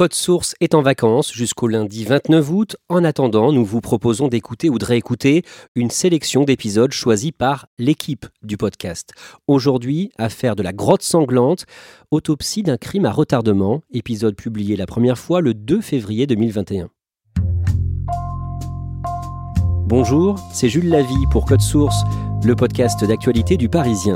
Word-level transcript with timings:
Code 0.00 0.14
Source 0.14 0.54
est 0.60 0.74
en 0.74 0.80
vacances 0.80 1.30
jusqu'au 1.30 1.68
lundi 1.68 2.06
29 2.06 2.50
août. 2.50 2.76
En 2.88 3.04
attendant, 3.04 3.52
nous 3.52 3.66
vous 3.66 3.82
proposons 3.82 4.28
d'écouter 4.28 4.70
ou 4.70 4.78
de 4.78 4.84
réécouter 4.86 5.42
une 5.74 5.90
sélection 5.90 6.44
d'épisodes 6.44 6.90
choisis 6.90 7.32
par 7.32 7.66
l'équipe 7.78 8.24
du 8.42 8.56
podcast. 8.56 9.12
Aujourd'hui, 9.46 10.10
affaire 10.16 10.56
de 10.56 10.62
la 10.62 10.72
grotte 10.72 11.02
sanglante, 11.02 11.66
autopsie 12.10 12.62
d'un 12.62 12.78
crime 12.78 13.04
à 13.04 13.12
retardement, 13.12 13.82
épisode 13.92 14.36
publié 14.36 14.74
la 14.74 14.86
première 14.86 15.18
fois 15.18 15.42
le 15.42 15.52
2 15.52 15.82
février 15.82 16.26
2021. 16.26 16.88
Bonjour, 19.84 20.38
c'est 20.54 20.70
Jules 20.70 20.88
Lavie 20.88 21.26
pour 21.30 21.44
Code 21.44 21.60
Source, 21.60 22.04
le 22.42 22.56
podcast 22.56 23.04
d'actualité 23.04 23.58
du 23.58 23.68
Parisien. 23.68 24.14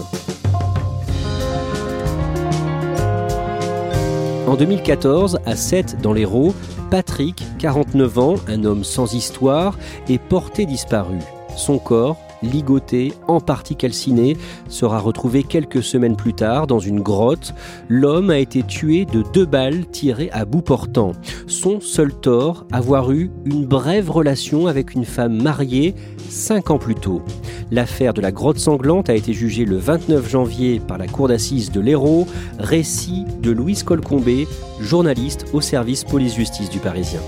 En 4.47 4.57
2014, 4.57 5.41
à 5.47 5.57
7 5.57 6.03
dans 6.03 6.13
l'Hérault, 6.13 6.55
Patrick, 6.91 7.43
49 7.59 8.19
ans, 8.19 8.35
un 8.47 8.65
homme 8.65 8.85
sans 8.85 9.15
histoire, 9.15 9.79
est 10.09 10.19
porté 10.19 10.67
disparu. 10.67 11.17
Son 11.57 11.79
corps, 11.79 12.19
ligoté, 12.45 13.13
en 13.29 13.41
partie 13.41 13.77
calciné, 13.77 14.37
sera 14.69 14.99
retrouvé 14.99 15.43
quelques 15.43 15.83
semaines 15.83 16.17
plus 16.17 16.35
tard 16.35 16.67
dans 16.67 16.79
une 16.79 17.01
grotte. 17.01 17.55
L'homme 17.89 18.31
a 18.31 18.39
été 18.39 18.63
tué 18.63 19.05
de 19.05 19.23
deux 19.33 19.47
balles 19.47 19.87
tirées 19.87 20.31
à 20.33 20.45
bout 20.45 20.63
portant. 20.63 21.13
Son 21.47 21.81
seul 21.81 22.13
tort, 22.13 22.67
avoir 22.73 23.13
eu 23.13 23.31
une 23.45 23.65
brève 23.65 24.11
relation 24.11 24.67
avec 24.67 24.95
une 24.95 25.05
femme 25.05 25.43
mariée 25.43 25.95
cinq 26.29 26.71
ans 26.71 26.79
plus 26.79 26.95
tôt. 26.95 27.23
L'affaire 27.71 28.15
de 28.15 28.21
la 28.21 28.33
grotte 28.33 28.59
sanglante 28.59 29.11
a 29.11 29.15
été 29.15 29.33
jugée 29.33 29.65
le 29.65 29.77
29 29.77 30.29
janvier 30.29 30.81
par 30.81 30.99
la 30.99 31.07
cour 31.07 31.29
d'assises 31.29 31.71
de 31.71 31.81
l'Hérault, 31.81 32.27
récit 32.59 33.25
de 33.41 33.51
Louise 33.51 33.83
Colcombé, 33.83 34.47
journaliste 34.81 35.47
au 35.53 35.61
service 35.61 36.05
police-justice 36.05 36.71
du 36.71 36.79
Parisien. 36.79 37.21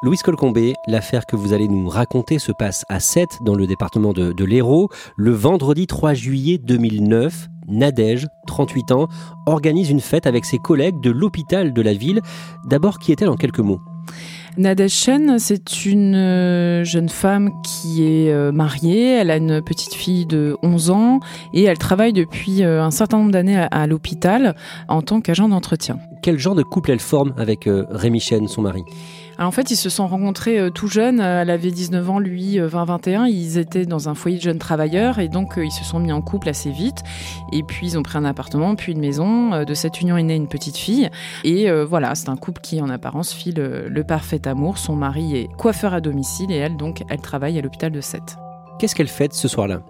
Louise 0.00 0.22
Colcombé, 0.22 0.74
l'affaire 0.86 1.26
que 1.26 1.34
vous 1.34 1.52
allez 1.52 1.66
nous 1.66 1.88
raconter 1.88 2.38
se 2.38 2.52
passe 2.52 2.84
à 2.88 3.00
7 3.00 3.38
dans 3.40 3.56
le 3.56 3.66
département 3.66 4.12
de, 4.12 4.32
de 4.32 4.44
l'Hérault. 4.44 4.90
Le 5.16 5.32
vendredi 5.32 5.88
3 5.88 6.14
juillet 6.14 6.56
2009, 6.58 7.48
Nadège, 7.66 8.28
38 8.46 8.92
ans, 8.92 9.08
organise 9.46 9.90
une 9.90 9.98
fête 9.98 10.28
avec 10.28 10.44
ses 10.44 10.58
collègues 10.58 11.00
de 11.00 11.10
l'hôpital 11.10 11.72
de 11.72 11.82
la 11.82 11.94
ville. 11.94 12.20
D'abord, 12.64 13.00
qui 13.00 13.10
est-elle 13.10 13.28
en 13.28 13.34
quelques 13.34 13.58
mots? 13.58 13.80
Nadège 14.56 14.92
Chen, 14.92 15.40
c'est 15.40 15.84
une 15.84 16.14
euh, 16.14 16.84
jeune 16.84 17.08
femme 17.08 17.50
qui 17.64 18.04
est 18.04 18.32
euh, 18.32 18.52
mariée, 18.52 19.16
elle 19.16 19.32
a 19.32 19.36
une 19.36 19.62
petite 19.62 19.94
fille 19.94 20.26
de 20.26 20.56
11 20.62 20.90
ans 20.90 21.20
et 21.52 21.64
elle 21.64 21.78
travaille 21.78 22.12
depuis 22.12 22.62
euh, 22.62 22.82
un 22.82 22.92
certain 22.92 23.18
nombre 23.18 23.32
d'années 23.32 23.66
à, 23.70 23.86
l'hôpital 23.88 24.54
en 24.88 25.02
tant 25.02 25.20
qu'agent 25.20 25.48
d'entretien. 25.48 25.98
Quel 26.22 26.38
genre 26.38 26.54
de 26.54 26.62
couple 26.62 26.92
elle 26.92 27.00
forme 27.00 27.34
avec 27.36 27.68
Rémi 27.68 28.20
Chen, 28.20 28.46
son 28.46 28.62
mari? 28.62 28.82
Alors 29.38 29.48
en 29.48 29.52
fait, 29.52 29.70
ils 29.70 29.76
se 29.76 29.88
sont 29.88 30.08
rencontrés 30.08 30.58
euh, 30.58 30.70
tout 30.70 30.88
jeunes, 30.88 31.20
Euh, 31.20 31.42
elle 31.42 31.50
avait 31.50 31.70
19 31.70 32.10
ans, 32.10 32.18
lui 32.18 32.58
euh, 32.58 32.68
20-21, 32.68 33.26
ils 33.30 33.56
étaient 33.56 33.86
dans 33.86 34.08
un 34.08 34.14
foyer 34.16 34.36
de 34.36 34.42
jeunes 34.42 34.58
travailleurs 34.58 35.20
et 35.20 35.28
donc 35.28 35.58
euh, 35.58 35.64
ils 35.64 35.70
se 35.70 35.84
sont 35.84 36.00
mis 36.00 36.10
en 36.10 36.20
couple 36.22 36.48
assez 36.48 36.70
vite. 36.72 37.04
Et 37.52 37.62
puis 37.62 37.86
ils 37.86 37.98
ont 37.98 38.02
pris 38.02 38.18
un 38.18 38.24
appartement, 38.24 38.74
puis 38.74 38.92
une 38.92 39.00
maison, 39.00 39.52
Euh, 39.52 39.64
de 39.64 39.74
cette 39.74 40.00
union 40.00 40.16
est 40.16 40.24
née 40.24 40.34
une 40.34 40.48
petite 40.48 40.76
fille. 40.76 41.08
Et 41.44 41.70
euh, 41.70 41.84
voilà, 41.84 42.14
c'est 42.16 42.30
un 42.30 42.36
couple 42.36 42.60
qui 42.60 42.80
en 42.80 42.88
apparence 42.90 43.32
fit 43.32 43.52
le, 43.52 43.88
le 43.88 44.04
parfait 44.04 44.48
amour, 44.48 44.76
son 44.76 44.96
mari 44.96 45.36
est 45.36 45.48
coiffeur 45.56 45.94
à 45.94 46.00
domicile 46.00 46.50
et 46.50 46.56
elle 46.56 46.76
donc, 46.76 47.04
elle 47.08 47.20
travaille 47.20 47.58
à 47.58 47.62
l'hôpital 47.62 47.92
de 47.92 48.00
Sète. 48.00 48.38
Qu'est-ce 48.78 48.94
qu'elle 48.94 49.08
fête 49.08 49.34
ce 49.34 49.48
soir-là 49.48 49.82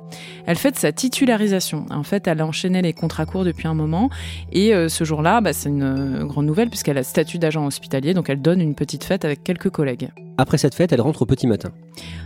Elle 0.47 0.57
fête 0.57 0.77
sa 0.77 0.93
titularisation. 0.93 1.87
En 1.91 2.03
fait, 2.03 2.27
elle 2.27 2.41
a 2.41 2.47
enchaîné 2.47 2.81
les 2.81 2.93
contrats 2.93 3.27
courts 3.27 3.45
depuis 3.45 3.69
un 3.69 3.75
moment. 3.75 4.09
Et 4.51 4.75
euh, 4.75 4.89
ce 4.89 5.05
jour-là, 5.05 5.41
bah, 5.41 5.53
c'est 5.53 5.69
une 5.69 5.83
euh, 5.83 6.25
grande 6.25 6.47
nouvelle 6.47 6.71
puisqu'elle 6.71 6.97
a 6.97 7.01
le 7.01 7.05
statut 7.05 7.39
d'agent 7.39 7.67
hospitalier. 7.67 8.15
Donc, 8.15 8.31
elle 8.31 8.41
donne 8.41 8.61
une 8.61 8.75
petite 8.75 9.05
fête 9.05 9.25
avec 9.25 9.45
quelques 9.45 9.71
collègues. 9.71 10.11
Après 10.41 10.57
cette 10.57 10.77
fête, 10.77 10.93
elle 10.93 11.01
rentre 11.01 11.23
au 11.23 11.27
petit 11.27 11.49
matin. 11.49 11.71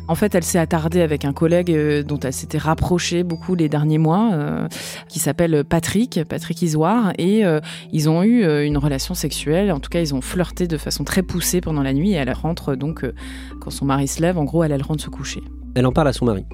En 0.06 0.14
fait, 0.14 0.34
elle 0.34 0.44
s'est 0.44 0.58
attardée 0.58 1.00
avec 1.00 1.24
un 1.24 1.32
collègue 1.32 1.70
euh, 1.70 2.02
dont 2.02 2.18
elle 2.18 2.34
s'était 2.34 2.58
rapprochée 2.58 3.22
beaucoup 3.22 3.54
les 3.54 3.70
derniers 3.70 3.96
mois, 3.96 4.32
euh, 4.34 4.68
qui 5.08 5.18
s'appelle 5.18 5.64
Patrick, 5.64 6.20
Patrick 6.28 6.60
Isoire. 6.60 7.14
Et 7.16 7.46
euh, 7.46 7.60
ils 7.90 8.10
ont 8.10 8.22
eu 8.22 8.44
une 8.64 8.76
relation 8.76 9.14
sexuelle. 9.14 9.72
En 9.72 9.80
tout 9.80 9.88
cas, 9.88 10.00
ils 10.00 10.14
ont 10.14 10.20
flirté 10.20 10.68
de 10.68 10.76
façon 10.76 11.04
très 11.04 11.22
poussée 11.22 11.62
pendant 11.62 11.82
la 11.82 11.94
nuit. 11.94 12.12
Et 12.12 12.16
elle 12.16 12.32
rentre 12.32 12.74
donc, 12.74 13.02
euh, 13.02 13.14
quand 13.60 13.70
son 13.70 13.86
mari 13.86 14.06
se 14.08 14.20
lève, 14.20 14.36
en 14.36 14.44
gros, 14.44 14.62
elle, 14.62 14.72
elle 14.72 14.82
rentre 14.82 15.02
se 15.02 15.08
coucher. 15.08 15.42
Elle 15.74 15.86
en 15.86 15.92
parle 15.92 16.08
à 16.08 16.12
son 16.12 16.26
mari. 16.26 16.44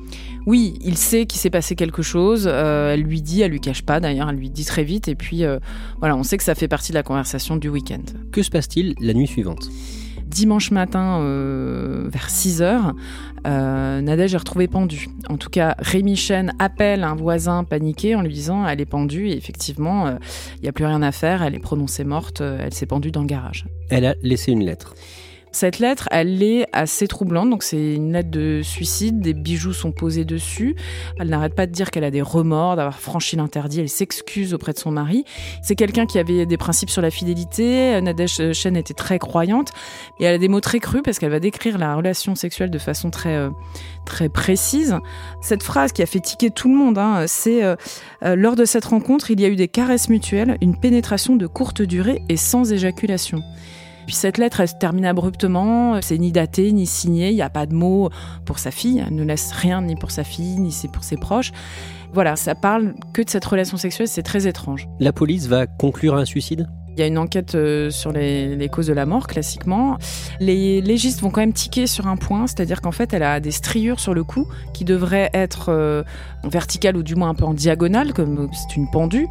Oui, 0.46 0.74
il 0.80 0.96
sait 0.96 1.26
qu'il 1.26 1.40
s'est 1.40 1.50
passé 1.50 1.74
quelque 1.74 2.02
chose. 2.02 2.46
euh, 2.50 2.94
elle 2.94 3.02
lui 3.02 3.20
dit, 3.20 3.42
elle 3.42 3.50
lui 3.50 3.60
cache 3.60 3.82
pas 3.82 4.00
d'ailleurs, 4.00 4.28
elle 4.30 4.36
lui 4.36 4.50
dit 4.50 4.64
très 4.64 4.84
vite. 4.84 5.08
Et 5.08 5.14
puis 5.14 5.44
euh, 5.44 5.58
voilà, 5.98 6.16
on 6.16 6.22
sait 6.22 6.36
que 6.36 6.44
ça 6.44 6.54
fait 6.54 6.68
partie 6.68 6.92
de 6.92 6.96
la 6.96 7.02
conversation 7.02 7.56
du 7.56 7.68
week-end. 7.68 8.02
Que 8.32 8.42
se 8.42 8.50
passe-t-il 8.50 8.94
la 9.00 9.12
nuit 9.14 9.26
suivante? 9.26 9.68
Dimanche 10.24 10.70
matin, 10.70 11.20
euh, 11.22 12.06
vers 12.12 12.28
6 12.28 12.60
heures, 12.60 12.94
euh, 13.46 14.02
Nadège 14.02 14.34
est 14.34 14.38
retrouvée 14.38 14.68
pendue. 14.68 15.08
En 15.30 15.38
tout 15.38 15.48
cas, 15.48 15.74
Rémi 15.78 16.16
Chen 16.16 16.52
appelle 16.58 17.02
un 17.02 17.14
voisin 17.14 17.64
paniqué 17.64 18.14
en 18.14 18.20
lui 18.22 18.34
disant 18.34 18.66
elle 18.66 18.80
est 18.80 18.86
pendue. 18.86 19.28
Et 19.28 19.36
effectivement, 19.36 20.08
il 20.56 20.62
n'y 20.62 20.68
a 20.68 20.72
plus 20.72 20.84
rien 20.84 21.00
à 21.02 21.12
faire. 21.12 21.42
Elle 21.42 21.54
est 21.54 21.60
prononcée 21.60 22.04
morte. 22.04 22.42
elle 22.42 22.74
s'est 22.74 22.84
pendue 22.86 23.10
dans 23.10 23.22
le 23.22 23.26
garage. 23.26 23.64
Elle 23.88 24.04
a 24.04 24.14
laissé 24.22 24.52
une 24.52 24.64
lettre. 24.64 24.94
Cette 25.52 25.78
lettre, 25.78 26.08
elle 26.10 26.42
est 26.42 26.66
assez 26.72 27.08
troublante. 27.08 27.50
Donc, 27.50 27.62
c'est 27.62 27.94
une 27.94 28.12
lettre 28.12 28.30
de 28.30 28.60
suicide. 28.62 29.20
Des 29.20 29.34
bijoux 29.34 29.72
sont 29.72 29.92
posés 29.92 30.24
dessus. 30.24 30.76
Elle 31.18 31.28
n'arrête 31.28 31.54
pas 31.54 31.66
de 31.66 31.72
dire 31.72 31.90
qu'elle 31.90 32.04
a 32.04 32.10
des 32.10 32.22
remords 32.22 32.76
d'avoir 32.76 32.98
franchi 32.98 33.36
l'interdit. 33.36 33.80
Elle 33.80 33.88
s'excuse 33.88 34.54
auprès 34.54 34.72
de 34.72 34.78
son 34.78 34.90
mari. 34.90 35.24
C'est 35.62 35.74
quelqu'un 35.74 36.06
qui 36.06 36.18
avait 36.18 36.46
des 36.46 36.56
principes 36.56 36.90
sur 36.90 37.02
la 37.02 37.10
fidélité. 37.10 38.00
Nadège 38.00 38.52
Chen 38.52 38.76
était 38.76 38.94
très 38.94 39.18
croyante. 39.18 39.72
Et 40.20 40.24
elle 40.24 40.34
a 40.34 40.38
des 40.38 40.48
mots 40.48 40.60
très 40.60 40.80
crus 40.80 41.02
parce 41.04 41.18
qu'elle 41.18 41.30
va 41.30 41.40
décrire 41.40 41.78
la 41.78 41.94
relation 41.94 42.34
sexuelle 42.34 42.70
de 42.70 42.78
façon 42.78 43.10
très, 43.10 43.36
euh, 43.36 43.50
très 44.04 44.28
précise. 44.28 44.96
Cette 45.40 45.62
phrase 45.62 45.92
qui 45.92 46.02
a 46.02 46.06
fait 46.06 46.20
tiquer 46.20 46.50
tout 46.50 46.68
le 46.68 46.74
monde, 46.74 46.98
hein, 46.98 47.24
c'est 47.26 47.62
euh, 47.62 47.76
euh, 48.24 48.36
lors 48.36 48.56
de 48.56 48.64
cette 48.64 48.84
rencontre, 48.84 49.30
il 49.30 49.40
y 49.40 49.44
a 49.44 49.48
eu 49.48 49.56
des 49.56 49.68
caresses 49.68 50.08
mutuelles, 50.08 50.56
une 50.60 50.76
pénétration 50.78 51.36
de 51.36 51.46
courte 51.46 51.82
durée 51.82 52.22
et 52.28 52.36
sans 52.36 52.72
éjaculation. 52.72 53.42
Puis 54.08 54.14
cette 54.14 54.38
lettre, 54.38 54.60
elle 54.60 54.68
se 54.68 54.74
termine 54.74 55.04
abruptement, 55.04 56.00
c'est 56.00 56.16
ni 56.16 56.32
daté, 56.32 56.72
ni 56.72 56.86
signé, 56.86 57.28
il 57.28 57.34
n'y 57.34 57.42
a 57.42 57.50
pas 57.50 57.66
de 57.66 57.74
mots 57.74 58.08
pour 58.46 58.58
sa 58.58 58.70
fille, 58.70 59.04
elle 59.06 59.14
ne 59.14 59.22
laisse 59.22 59.52
rien 59.52 59.82
ni 59.82 59.96
pour 59.96 60.12
sa 60.12 60.24
fille, 60.24 60.58
ni 60.58 60.74
pour 60.90 61.04
ses 61.04 61.18
proches. 61.18 61.52
Voilà, 62.14 62.34
ça 62.34 62.54
parle 62.54 62.94
que 63.12 63.20
de 63.20 63.28
cette 63.28 63.44
relation 63.44 63.76
sexuelle, 63.76 64.08
c'est 64.08 64.22
très 64.22 64.46
étrange. 64.46 64.88
La 64.98 65.12
police 65.12 65.46
va 65.46 65.66
conclure 65.66 66.14
un 66.14 66.24
suicide? 66.24 66.70
Il 66.98 67.02
y 67.02 67.04
a 67.04 67.06
une 67.06 67.18
enquête 67.18 67.54
euh, 67.54 67.90
sur 67.90 68.10
les, 68.10 68.68
causes 68.72 68.88
de 68.88 68.92
la 68.92 69.06
mort, 69.06 69.28
classiquement. 69.28 69.98
Les 70.40 70.80
légistes 70.80 71.20
vont 71.20 71.30
quand 71.30 71.42
même 71.42 71.52
tiquer 71.52 71.86
sur 71.86 72.08
un 72.08 72.16
point, 72.16 72.48
c'est-à-dire 72.48 72.80
qu'en 72.80 72.90
fait, 72.90 73.14
elle 73.14 73.22
a 73.22 73.38
des 73.38 73.52
striures 73.52 74.00
sur 74.00 74.14
le 74.14 74.24
cou 74.24 74.48
qui 74.74 74.84
devraient 74.84 75.30
être 75.32 75.66
euh, 75.68 76.02
verticales 76.42 76.96
ou 76.96 77.04
du 77.04 77.14
moins 77.14 77.28
un 77.28 77.36
peu 77.36 77.44
en 77.44 77.54
diagonale, 77.54 78.12
comme 78.12 78.50
c'est 78.52 78.74
une 78.74 78.90
pendue. 78.90 79.28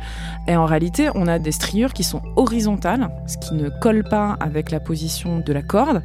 Et 0.48 0.56
en 0.56 0.66
réalité, 0.66 1.10
on 1.14 1.28
a 1.28 1.40
des 1.40 1.52
striures 1.52 1.92
qui 1.92 2.06
sont 2.06 2.22
horizontales, 2.38 3.10
ce 3.28 3.38
qui 3.38 3.54
ne 3.54 3.68
colle 3.68 4.06
pas 4.06 4.38
avec 4.40 4.72
la 4.72 4.80
position 4.80 5.40
de 5.40 5.52
la 5.52 5.62
corde. 5.62 6.04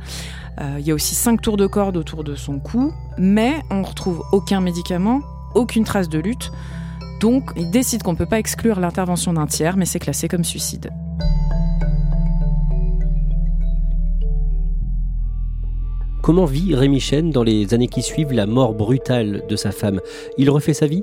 Euh, 0.60 0.78
il 0.80 0.84
y 0.84 0.90
a 0.90 0.94
aussi 0.94 1.14
cinq 1.14 1.42
tours 1.42 1.56
de 1.56 1.68
corde 1.68 1.96
autour 1.96 2.24
de 2.24 2.34
son 2.34 2.58
cou, 2.58 2.92
mais 3.18 3.54
on 3.70 3.82
ne 3.82 3.86
retrouve 3.86 4.24
aucun 4.32 4.60
médicament, 4.60 5.20
aucune 5.54 5.84
trace 5.84 6.08
de 6.08 6.18
lutte. 6.18 6.50
Donc, 7.20 7.52
il 7.54 7.70
décide 7.70 8.02
qu'on 8.02 8.14
ne 8.14 8.18
peut 8.18 8.26
pas 8.26 8.40
exclure 8.40 8.80
l'intervention 8.80 9.32
d'un 9.32 9.46
tiers, 9.46 9.76
mais 9.76 9.86
c'est 9.86 10.00
classé 10.00 10.26
comme 10.26 10.42
suicide. 10.42 10.90
Comment 16.22 16.44
vit 16.44 16.76
Rémi 16.76 17.00
Chen 17.00 17.30
dans 17.30 17.42
les 17.42 17.74
années 17.74 17.88
qui 17.88 18.00
suivent 18.00 18.32
la 18.32 18.46
mort 18.46 18.74
brutale 18.74 19.42
de 19.48 19.56
sa 19.56 19.72
femme? 19.72 20.00
Il 20.38 20.50
refait 20.50 20.72
sa 20.72 20.86
vie? 20.86 21.02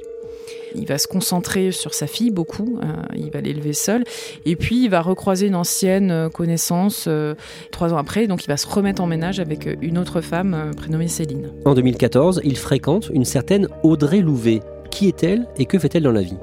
Il 0.75 0.85
va 0.85 0.97
se 0.97 1.07
concentrer 1.07 1.73
sur 1.73 1.93
sa 1.93 2.07
fille 2.07 2.31
beaucoup, 2.31 2.79
euh, 2.81 2.87
il 3.17 3.29
va 3.29 3.41
l'élever 3.41 3.73
seul, 3.73 4.05
et 4.45 4.55
puis 4.55 4.85
il 4.85 4.89
va 4.89 5.01
recroiser 5.01 5.47
une 5.47 5.55
ancienne 5.55 6.11
euh, 6.11 6.29
connaissance 6.29 7.05
euh, 7.09 7.35
trois 7.69 7.93
ans 7.93 7.97
après, 7.97 8.27
donc 8.27 8.45
il 8.45 8.47
va 8.47 8.55
se 8.55 8.67
remettre 8.67 9.01
en 9.01 9.07
ménage 9.07 9.41
avec 9.41 9.67
une 9.81 9.97
autre 9.97 10.21
femme 10.21 10.71
prénommée 10.77 11.09
Céline. 11.09 11.51
En 11.65 11.73
2014, 11.73 12.39
il 12.45 12.57
fréquente 12.57 13.09
une 13.13 13.25
certaine 13.25 13.67
Audrey 13.83 14.21
Louvet. 14.21 14.61
Qui 14.89 15.09
est-elle 15.09 15.47
et 15.57 15.65
que 15.65 15.79
fait-elle 15.79 16.03
dans 16.03 16.13
la 16.13 16.21
vie? 16.21 16.37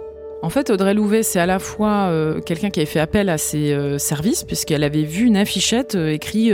En 0.47 0.49
fait, 0.49 0.71
Audrey 0.71 0.95
Louvet, 0.95 1.25
c'est 1.25 1.41
à 1.41 1.47
la 1.47 1.59
fois 1.59 2.07
euh, 2.07 2.41
quelqu'un 2.41 2.71
qui 2.71 2.79
avait 2.79 2.87
fait 2.87 3.01
appel 3.01 3.31
à 3.31 3.37
ses 3.37 3.73
euh, 3.73 3.99
services, 3.99 4.45
puisqu'elle 4.45 4.85
avait 4.85 5.03
vu 5.03 5.25
une 5.27 5.37
affichette 5.37 5.97
euh, 5.97 6.13
écrit 6.13 6.53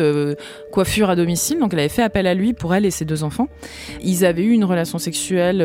coiffure 0.72 1.10
à 1.10 1.16
domicile, 1.16 1.58
donc 1.58 1.74
elle 1.74 1.80
avait 1.80 1.90
fait 1.90 2.02
appel 2.02 2.26
à 2.26 2.32
lui 2.32 2.54
pour 2.54 2.74
elle 2.74 2.86
et 2.86 2.90
ses 2.90 3.04
deux 3.04 3.22
enfants. 3.22 3.48
Ils 4.02 4.24
avaient 4.24 4.44
eu 4.44 4.52
une 4.52 4.64
relation 4.64 4.96
sexuelle 4.96 5.58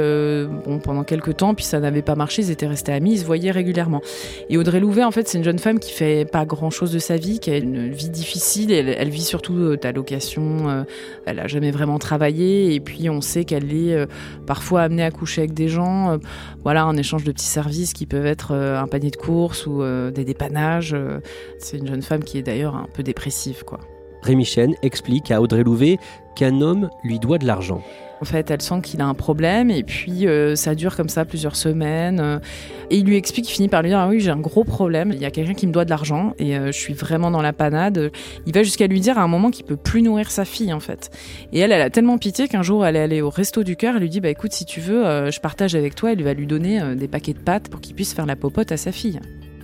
pendant 0.84 1.06
quelques 1.06 1.38
temps, 1.38 1.54
puis 1.54 1.64
ça 1.64 1.80
n'avait 1.80 2.02
pas 2.02 2.16
marché, 2.16 2.42
ils 2.42 2.52
étaient 2.52 2.68
restés 2.68 2.92
amis, 2.92 3.14
ils 3.14 3.20
se 3.20 3.26
voyaient 3.26 3.52
régulièrement. 3.52 4.02
Et 4.50 4.58
Audrey 4.58 4.82
Louvet, 4.82 5.06
en 5.06 5.12
fait, 5.12 5.30
c'est 5.30 5.38
une 5.38 5.46
jeune 5.46 5.60
femme 5.60 5.80
qui 5.80 5.94
fait 5.94 6.30
pas 6.30 6.44
grand-chose 6.44 6.92
de 6.92 7.00
sa 7.00 7.16
vie, 7.16 7.40
qui 7.40 7.52
a 7.52 7.58
une 7.58 7.90
vie 7.90 8.10
difficile, 8.10 8.74
elle, 8.74 9.10
vit 9.10 9.24
surtout 9.24 9.78
d'allocation, 9.78 10.86
elle 11.26 11.40
a 11.40 11.48
jamais 11.48 11.72
vraiment 11.72 12.00
travaillé, 12.00 12.74
et 12.74 12.82
puis 12.82 13.10
on 13.10 13.22
sait 13.22 13.46
qu'elle 13.46 13.74
est 13.74 14.06
parfois 14.46 14.82
amenée 14.82 15.04
à 15.04 15.12
coucher 15.12 15.44
avec 15.44 15.54
des 15.54 15.70
gens, 15.70 16.20
voilà, 16.64 16.86
en 16.86 16.98
échange 16.98 17.24
de 17.24 17.32
petits 17.32 17.46
services 17.46 17.94
qui 17.94 18.06
peuvent 18.06 18.17
être 18.26 18.54
euh, 18.54 18.80
un 18.80 18.88
panier 18.88 19.12
de 19.12 19.16
courses 19.16 19.66
ou 19.66 19.82
euh, 19.82 20.12
des 20.12 20.26
dépannages. 20.26 20.94
Euh, 20.94 21.20
c'est 21.60 21.78
une 21.78 21.88
jeune 21.88 22.02
femme 22.02 22.24
qui 22.24 22.38
est 22.38 22.44
d'ailleurs 22.44 22.76
un 22.76 22.88
peu 22.94 23.04
dépressive, 23.04 23.64
quoi. 23.64 23.80
Rémi 24.22 24.46
Chen 24.46 24.74
explique 24.82 25.32
à 25.32 25.42
Audrey 25.42 25.64
Louvet 25.64 26.00
qu'un 26.36 26.62
homme 26.62 26.90
lui 27.04 27.20
doit 27.20 27.38
de 27.38 27.46
l'argent. 27.46 27.82
En 28.22 28.26
fait, 28.26 28.50
elle 28.50 28.62
sent 28.62 28.82
qu'il 28.82 29.02
a 29.02 29.06
un 29.06 29.14
problème 29.14 29.70
et 29.70 29.84
puis 29.84 30.26
ça 30.56 30.76
dure 30.76 30.96
comme 30.96 31.10
ça 31.10 31.26
plusieurs 31.26 31.56
semaines. 31.56 32.42
et 32.90 32.98
il 32.98 33.06
lui 33.06 33.16
explique, 33.16 33.48
il 33.50 33.54
finit 33.54 33.68
par 33.70 33.82
lui 33.82 33.90
dire 33.90 34.00
ah 34.00 34.08
oui 34.08 34.20
j'ai 34.20 34.32
un 34.32 34.40
gros 34.40 34.64
problème, 34.64 35.12
il 35.14 35.20
y 35.20 35.26
a 35.26 35.32
quelqu'un 35.32 35.54
qui 35.54 35.68
me 35.68 35.72
doit 35.72 35.86
de 35.86 35.90
l'argent 35.90 36.34
et 36.40 36.56
je 36.56 36.72
suis 36.72 36.94
vraiment 36.94 37.30
dans 37.30 37.42
la 37.42 37.54
panade. 37.54 38.12
Il 38.46 38.54
va 38.54 38.64
jusqu'à 38.64 38.88
lui 38.88 39.00
dire 39.00 39.18
à 39.20 39.22
un 39.22 39.28
moment 39.28 39.52
qu'il 39.52 39.66
peut 39.66 39.78
plus 39.78 40.02
nourrir 40.02 40.32
sa 40.32 40.46
fille 40.46 40.74
en 40.74 40.80
fait. 40.80 41.12
Et 41.54 41.60
elle, 41.60 41.72
elle 41.72 41.82
a 41.82 41.90
tellement 41.90 42.18
pitié 42.18 42.48
qu'un 42.48 42.64
jour 42.64 42.86
elle 42.86 42.96
est 42.96 43.02
allée 43.02 43.22
au 43.22 43.30
resto 43.30 43.64
du 43.64 43.76
cœur, 43.76 43.96
elle 43.96 44.02
lui 44.02 44.10
dit 44.10 44.20
bah 44.20 44.30
écoute 44.30 44.52
si 44.52 44.66
tu 44.66 44.80
veux, 44.80 45.30
je 45.30 45.40
partage 45.40 45.76
avec 45.76 45.94
toi. 45.94 46.12
Elle 46.12 46.24
va 46.24 46.34
lui 46.34 46.48
donner 46.48 46.96
des 46.96 47.08
paquets 47.08 47.34
de 47.34 47.40
pâtes 47.40 47.70
pour 47.70 47.82
qu'il 47.82 47.96
puisse 47.96 48.14
faire 48.14 48.26
la 48.26 48.36
popote 48.36 48.72
à 48.72 48.78
sa 48.78 48.92
fille. 48.92 49.20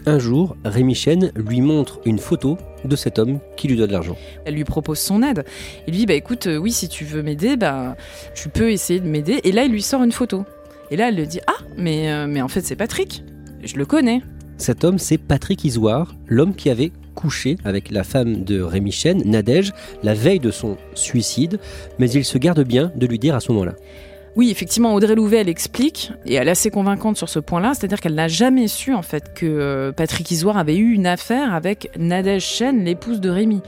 Un 0.05 0.19
jour, 0.19 0.57
Rémi 0.65 0.95
Chen 0.95 1.31
lui 1.35 1.61
montre 1.61 2.01
une 2.05 2.19
photo 2.19 2.57
de 2.83 2.95
cet 2.97 3.19
homme 3.19 3.39
qui 3.55 3.69
lui 3.69 3.77
doit 3.77 3.87
de 3.87 3.93
l'argent. 3.93 4.17
Elle 4.43 4.55
lui 4.55 4.65
propose 4.65 4.99
son 4.99 5.23
aide. 5.23 5.45
Il 5.87 5.91
lui 5.91 5.99
dit 5.99 6.05
bah 6.05 6.13
écoute, 6.13 6.47
euh, 6.47 6.57
oui, 6.57 6.71
si 6.71 6.89
tu 6.89 7.05
veux 7.05 7.23
m'aider, 7.23 7.55
bah 7.55 7.95
tu 8.35 8.49
peux 8.49 8.69
essayer 8.71 8.99
de 8.99 9.07
m'aider. 9.07 9.39
Et 9.45 9.53
là, 9.53 9.63
il 9.63 9.71
lui 9.71 9.81
sort 9.81 10.03
une 10.03 10.11
photo. 10.11 10.43
Et 10.91 10.97
là, 10.97 11.07
elle 11.07 11.15
lui 11.15 11.27
dit 11.27 11.39
ah, 11.47 11.63
mais 11.77 12.11
euh, 12.11 12.27
mais 12.27 12.41
en 12.41 12.49
fait, 12.49 12.61
c'est 12.61 12.75
Patrick. 12.75 13.23
Je 13.63 13.77
le 13.77 13.85
connais. 13.85 14.21
Cet 14.57 14.83
homme, 14.83 14.99
c'est 14.99 15.17
Patrick 15.17 15.63
Isoire, 15.63 16.13
l'homme 16.27 16.53
qui 16.53 16.69
avait 16.69 16.91
couché 17.15 17.57
avec 17.63 17.89
la 17.89 18.03
femme 18.03 18.43
de 18.43 18.61
Rémi 18.61 18.91
Chen, 18.91 19.21
Nadège, 19.25 19.71
la 20.03 20.13
veille 20.13 20.39
de 20.39 20.51
son 20.51 20.77
suicide, 20.95 21.59
mais 21.97 22.09
il 22.11 22.25
se 22.25 22.37
garde 22.37 22.61
bien 22.63 22.91
de 22.95 23.07
lui 23.07 23.19
dire 23.19 23.35
à 23.35 23.39
ce 23.39 23.51
moment-là. 23.53 23.75
Oui, 24.35 24.49
effectivement, 24.49 24.95
Audrey 24.95 25.13
Louvet, 25.13 25.37
elle 25.37 25.49
explique, 25.49 26.11
et 26.25 26.33
elle 26.33 26.47
est 26.47 26.51
assez 26.51 26.71
convaincante 26.71 27.17
sur 27.17 27.29
ce 27.29 27.37
point-là, 27.37 27.73
c'est-à-dire 27.75 27.99
qu'elle 28.01 28.15
n'a 28.15 28.27
jamais 28.27 28.67
su, 28.67 28.95
en 28.95 29.03
fait, 29.03 29.31
que 29.35 29.45
euh, 29.45 29.91
Patrick 29.91 30.31
Isoire 30.31 30.57
avait 30.57 30.75
eu 30.75 30.91
une 30.93 31.05
affaire 31.05 31.53
avec 31.53 31.91
Nadège 31.99 32.43
Chen, 32.43 32.83
l'épouse 32.83 33.21
de 33.21 33.29
Rémi. 33.29 33.61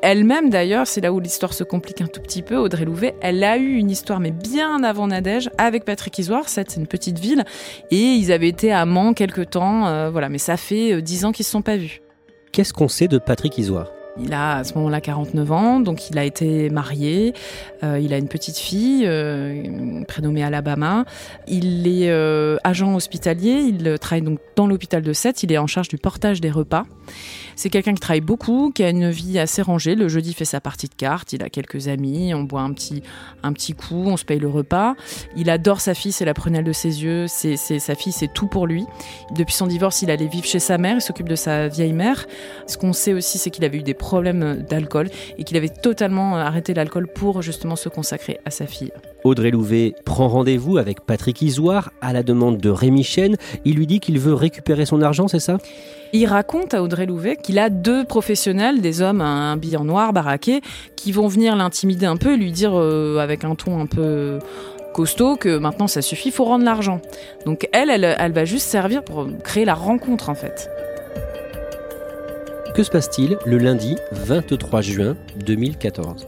Elle-même, 0.00 0.48
d'ailleurs, 0.48 0.86
c'est 0.86 1.00
là 1.00 1.12
où 1.12 1.18
l'histoire 1.18 1.52
se 1.52 1.64
complique 1.64 2.00
un 2.02 2.06
tout 2.06 2.20
petit 2.20 2.42
peu, 2.42 2.56
Audrey 2.56 2.84
Louvet, 2.84 3.16
elle 3.20 3.42
a 3.42 3.56
eu 3.56 3.74
une 3.74 3.90
histoire, 3.90 4.20
mais 4.20 4.30
bien 4.30 4.84
avant 4.84 5.08
Nadège, 5.08 5.50
avec 5.58 5.84
Patrick 5.84 6.16
Isoire, 6.20 6.48
c'est 6.48 6.76
une 6.76 6.86
petite 6.86 7.18
ville, 7.18 7.44
et 7.90 8.00
ils 8.00 8.30
avaient 8.30 8.48
été 8.48 8.72
amants 8.72 9.14
quelque 9.14 9.42
temps, 9.42 9.88
euh, 9.88 10.08
voilà, 10.08 10.28
mais 10.28 10.38
ça 10.38 10.56
fait 10.56 10.92
euh, 10.92 11.00
dix 11.00 11.24
ans 11.24 11.32
qu'ils 11.32 11.42
ne 11.42 11.46
se 11.46 11.50
sont 11.50 11.62
pas 11.62 11.76
vus. 11.76 12.00
Qu'est-ce 12.52 12.72
qu'on 12.72 12.88
sait 12.88 13.08
de 13.08 13.18
Patrick 13.18 13.58
Isoire? 13.58 13.88
Il 14.18 14.32
a 14.32 14.56
à 14.56 14.64
ce 14.64 14.74
moment-là 14.74 15.00
49 15.00 15.52
ans, 15.52 15.80
donc 15.80 16.10
il 16.10 16.18
a 16.18 16.24
été 16.24 16.68
marié, 16.70 17.32
euh, 17.82 17.98
il 17.98 18.12
a 18.12 18.18
une 18.18 18.28
petite 18.28 18.58
fille 18.58 19.04
euh, 19.06 20.04
prénommée 20.06 20.42
Alabama. 20.42 21.04
Il 21.48 21.86
est 21.86 22.10
euh, 22.10 22.56
agent 22.64 22.94
hospitalier, 22.94 23.62
il 23.68 23.98
travaille 23.98 24.22
donc 24.22 24.38
dans 24.56 24.66
l'hôpital 24.66 25.02
de 25.02 25.12
Sète, 25.12 25.42
il 25.42 25.52
est 25.52 25.58
en 25.58 25.66
charge 25.66 25.88
du 25.88 25.98
portage 25.98 26.40
des 26.40 26.50
repas. 26.50 26.84
C'est 27.56 27.70
quelqu'un 27.70 27.94
qui 27.94 28.00
travaille 28.00 28.20
beaucoup, 28.20 28.72
qui 28.74 28.82
a 28.82 28.90
une 28.90 29.10
vie 29.10 29.38
assez 29.38 29.62
rangée. 29.62 29.94
Le 29.94 30.08
jeudi, 30.08 30.32
fait 30.32 30.44
sa 30.44 30.60
partie 30.60 30.88
de 30.88 30.94
cartes, 30.94 31.32
il 31.32 31.42
a 31.42 31.50
quelques 31.50 31.88
amis, 31.88 32.32
on 32.34 32.42
boit 32.42 32.62
un 32.62 32.72
petit, 32.72 33.02
un 33.42 33.52
petit 33.52 33.74
coup, 33.74 34.04
on 34.06 34.16
se 34.16 34.24
paye 34.24 34.38
le 34.38 34.48
repas. 34.48 34.94
Il 35.36 35.50
adore 35.50 35.80
sa 35.80 35.94
fille, 35.94 36.12
c'est 36.12 36.24
la 36.24 36.34
prunelle 36.34 36.64
de 36.64 36.72
ses 36.72 37.04
yeux, 37.04 37.26
c'est, 37.28 37.56
sa 37.56 37.94
fille, 37.94 38.12
c'est 38.12 38.32
tout 38.32 38.46
pour 38.46 38.66
lui. 38.66 38.84
Depuis 39.34 39.54
son 39.54 39.66
divorce, 39.66 40.02
il 40.02 40.10
allait 40.10 40.26
vivre 40.26 40.46
chez 40.46 40.58
sa 40.58 40.78
mère, 40.78 40.96
il 40.96 41.00
s'occupe 41.00 41.28
de 41.28 41.36
sa 41.36 41.68
vieille 41.68 41.92
mère. 41.92 42.26
Ce 42.66 42.78
qu'on 42.78 42.92
sait 42.92 43.12
aussi, 43.12 43.38
c'est 43.38 43.50
qu'il 43.50 43.64
avait 43.64 43.78
eu 43.78 43.82
des 43.82 43.94
problèmes 44.02 44.64
d'alcool 44.68 45.08
et 45.38 45.44
qu'il 45.44 45.56
avait 45.56 45.68
totalement 45.68 46.36
arrêté 46.36 46.74
l'alcool 46.74 47.06
pour 47.06 47.40
justement 47.40 47.76
se 47.76 47.88
consacrer 47.88 48.40
à 48.44 48.50
sa 48.50 48.66
fille. 48.66 48.90
Audrey 49.22 49.52
Louvet 49.52 49.94
prend 50.04 50.26
rendez-vous 50.26 50.76
avec 50.76 51.00
Patrick 51.06 51.40
Isoire 51.40 51.92
à 52.00 52.12
la 52.12 52.24
demande 52.24 52.58
de 52.58 52.68
Rémi 52.68 53.04
Chen. 53.04 53.36
Il 53.64 53.76
lui 53.76 53.86
dit 53.86 54.00
qu'il 54.00 54.18
veut 54.18 54.34
récupérer 54.34 54.84
son 54.84 55.00
argent, 55.00 55.28
c'est 55.28 55.38
ça? 55.38 55.58
Il 56.12 56.26
raconte 56.26 56.74
à 56.74 56.82
Audrey 56.82 57.06
Louvet 57.06 57.36
qu'il 57.36 57.60
a 57.60 57.70
deux 57.70 58.04
professionnels, 58.04 58.80
des 58.80 59.00
hommes, 59.00 59.20
un 59.20 59.56
billet 59.56 59.76
en 59.76 59.84
noir, 59.84 60.12
baraqué, 60.12 60.60
qui 60.96 61.12
vont 61.12 61.28
venir 61.28 61.54
l'intimider 61.54 62.06
un 62.06 62.16
peu 62.16 62.34
et 62.34 62.36
lui 62.36 62.50
dire 62.50 62.72
euh, 62.74 63.18
avec 63.18 63.44
un 63.44 63.54
ton 63.54 63.80
un 63.80 63.86
peu 63.86 64.40
costaud 64.92 65.36
que 65.36 65.56
maintenant 65.56 65.86
ça 65.86 66.02
suffit, 66.02 66.28
il 66.28 66.32
faut 66.32 66.44
rendre 66.44 66.64
l'argent. 66.64 67.00
Donc 67.46 67.68
elle, 67.72 67.90
elle, 67.90 68.16
elle 68.18 68.32
va 68.32 68.44
juste 68.44 68.66
servir 68.66 69.02
pour 69.04 69.26
créer 69.42 69.64
la 69.64 69.74
rencontre 69.74 70.28
en 70.28 70.34
fait. 70.34 70.68
Que 72.74 72.82
se 72.82 72.90
passe-t-il 72.90 73.36
le 73.44 73.58
lundi 73.58 73.96
23 74.12 74.80
juin 74.80 75.16
2014 75.44 76.26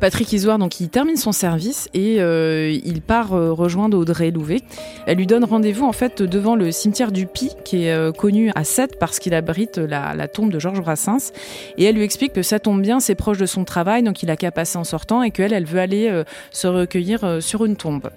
Patrick 0.00 0.32
Isoire, 0.32 0.58
donc, 0.58 0.80
il 0.80 0.88
termine 0.88 1.16
son 1.16 1.30
service 1.32 1.88
et 1.94 2.20
euh, 2.20 2.70
il 2.84 3.00
part 3.00 3.32
euh, 3.32 3.52
rejoindre 3.52 3.96
Audrey 3.96 4.30
Louvet. 4.30 4.60
Elle 5.06 5.18
lui 5.18 5.26
donne 5.26 5.44
rendez-vous 5.44 5.86
en 5.86 5.92
fait 5.92 6.20
devant 6.20 6.56
le 6.56 6.70
cimetière 6.72 7.12
du 7.12 7.26
Pi, 7.26 7.52
qui 7.64 7.84
est 7.84 7.92
euh, 7.92 8.12
connu 8.12 8.50
à 8.56 8.64
Sète 8.64 8.98
parce 8.98 9.20
qu'il 9.20 9.34
abrite 9.34 9.78
la, 9.78 10.28
tombe 10.28 10.50
de 10.50 10.58
Georges 10.58 10.80
Brassens. 10.80 11.32
Et 11.78 11.84
elle 11.84 11.94
lui 11.94 12.02
explique 12.02 12.32
que 12.32 12.42
ça 12.42 12.58
tombe 12.58 12.82
bien, 12.82 12.98
c'est 12.98 13.14
proche 13.14 13.38
de 13.38 13.46
son 13.46 13.64
travail, 13.64 14.02
donc 14.02 14.22
il 14.24 14.30
a 14.30 14.36
qu'à 14.36 14.50
passer 14.50 14.76
en 14.78 14.84
sortant 14.84 15.22
et 15.22 15.30
qu'elle, 15.30 15.52
elle 15.52 15.64
veut 15.66 15.80
aller 15.80 16.24
se 16.50 16.66
recueillir 16.66 17.38
sur 17.40 17.64
une 17.64 17.76
tombe. 17.76 18.10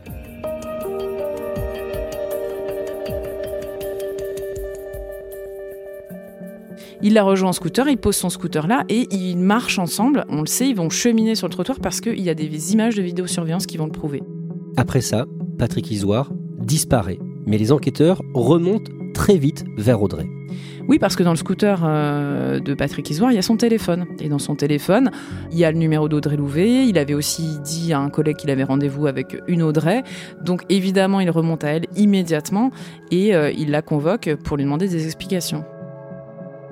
Il 7.02 7.14
la 7.14 7.24
rejoint 7.24 7.50
en 7.50 7.54
scooter, 7.54 7.88
il 7.88 7.98
pose 7.98 8.16
son 8.16 8.30
scooter 8.30 8.68
là 8.68 8.84
et 8.90 9.08
ils 9.12 9.38
marchent 9.38 9.80
ensemble. 9.80 10.26
On 10.30 10.42
le 10.42 10.48
sait, 10.48 10.70
ils 10.70 10.76
vont 10.76 10.90
cheminer 10.90 11.36
sur 11.36 11.48
le 11.48 11.54
trottoir 11.54 11.80
parce 11.80 12.02
qu'il 12.02 12.22
y 12.22 12.30
a 12.30 12.34
des 12.34 12.74
images 12.74 12.96
de 12.96 13.02
vidéosurveillance 13.02 13.66
qui 13.66 13.78
vont 13.78 13.86
le 13.86 13.92
prouver. 13.92 14.22
Après 14.78 15.02
ça, 15.02 15.26
Patrick 15.58 15.92
Isoire 15.92 16.32
disparaît. 16.60 17.20
Mais 17.46 17.58
les 17.58 17.72
enquêteurs 17.72 18.22
remontent 18.34 18.92
très 19.14 19.38
vite 19.38 19.66
vers 19.78 20.02
Audrey. 20.02 20.28
Oui, 20.88 20.98
parce 20.98 21.16
que 21.16 21.22
dans 21.22 21.32
le 21.32 21.38
scooter 21.38 21.82
euh, 21.84 22.60
de 22.60 22.74
Patrick 22.74 23.08
Isoire, 23.10 23.32
il 23.32 23.36
y 23.36 23.38
a 23.38 23.44
son 23.44 23.58
téléphone. 23.58 24.06
Et 24.20 24.30
dans 24.30 24.40
son 24.40 24.56
téléphone, 24.56 25.12
il 25.52 25.58
y 25.60 25.66
a 25.66 25.72
le 25.72 25.78
numéro 25.78 26.10
d'Audrey 26.10 26.36
Louvet. 26.36 26.88
Il 26.88 26.98
avait 26.98 27.14
aussi 27.14 27.60
dit 27.64 27.94
à 27.94 28.00
un 28.00 28.10
collègue 28.10 28.38
qu'il 28.38 28.50
avait 28.50 28.64
rendez-vous 28.64 29.06
avec 29.06 29.38
une 29.48 29.62
Audrey. 29.62 30.04
Donc 30.44 30.64
évidemment, 30.70 31.20
il 31.20 31.30
remonte 31.30 31.64
à 31.64 31.70
elle 31.70 31.86
immédiatement 31.96 32.72
et 33.12 33.36
euh, 33.36 33.52
il 33.52 33.70
la 33.70 33.82
convoque 33.82 34.34
pour 34.44 34.58
lui 34.58 34.64
demander 34.64 34.88
des 34.88 35.06
explications. 35.06 35.64